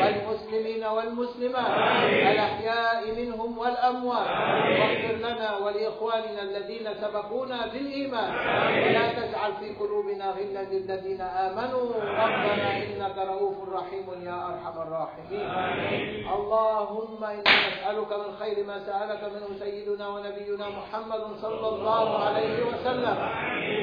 والمسلمين 0.00 0.84
والمسلمات 0.84 1.72
الأحياء 2.32 3.00
منهم 3.16 3.58
والأموات. 3.58 4.28
واغفر 4.80 5.16
لنا 5.16 5.56
ولإخواننا 5.56 6.42
الذين 6.42 6.86
سبقونا 6.94 7.66
بالإيمان. 7.66 8.30
ولا 8.82 9.12
تجعل 9.12 9.52
في 9.60 9.68
قلوبنا 9.80 10.30
غلا 10.30 10.62
للذين 10.62 11.20
آمنوا. 11.20 11.86
ربنا 11.94 12.68
إنك 12.82 13.16
رؤوف 13.18 13.56
رحيم 13.72 14.06
يا 14.26 14.38
أرحم 14.50 14.76
الراحمين. 14.82 15.46
اللهم 16.36 17.24
إنا 17.24 17.54
نسألك 17.68 18.10
من 18.12 18.30
خير 18.40 18.56
ما 18.66 18.78
سألك 18.86 19.22
منه 19.34 19.48
سيدنا 19.58 20.08
ونبينا 20.08 20.66
محمد 20.68 21.22
صلى 21.42 21.68
الله 21.68 22.24
عليه 22.24 22.56
وسلم. 22.68 23.16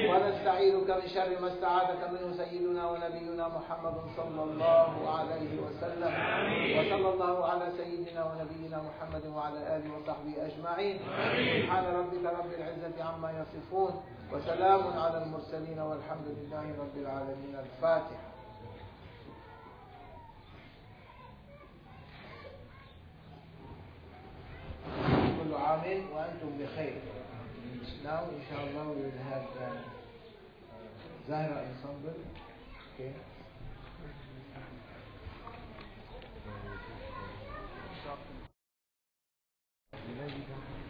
ونستعيذك 0.10 0.90
من 0.90 1.08
شر 1.16 1.32
ما 1.42 1.48
استعاذك 1.48 2.02
منه 2.12 2.28
سيدنا 2.38 2.84
ونبينا 2.92 3.48
محمد 3.48 3.96
صلى 4.18 4.44
الله 4.44 4.62
عليه 4.64 5.53
وسلم. 5.61 6.14
وصلى 6.78 7.09
الله 7.14 7.45
على 7.45 7.66
سيدنا 7.78 8.22
ونبينا 8.26 8.78
محمد 8.82 9.26
وعلى 9.26 9.59
آله 9.76 9.89
وصحبه 9.97 10.34
أجمعين. 10.47 10.99
سبحان 10.99 11.86
ربك 11.86 12.24
رب 12.26 12.51
العزة 12.57 13.03
عما 13.03 13.30
يصفون. 13.32 13.93
وسلام 14.32 14.84
على 14.99 15.24
المرسلين 15.24 15.80
والحمد 15.80 16.28
لله 16.28 16.66
رب 16.80 16.95
العالمين. 16.97 17.55
الفاتحة. 17.59 18.34
كل 25.43 25.53
عام 25.55 25.84
وأنتم 26.14 26.51
بخير. 26.59 26.95
Now 28.03 28.28
inshallah 28.36 28.84
we 28.95 29.03
will 29.03 29.24
have 29.32 29.47
uh, 29.59 29.80
Zahra 31.28 31.64
ensemble. 31.68 32.20
Okay. 32.95 33.33
Thank 39.94 40.38
you. 40.38 40.83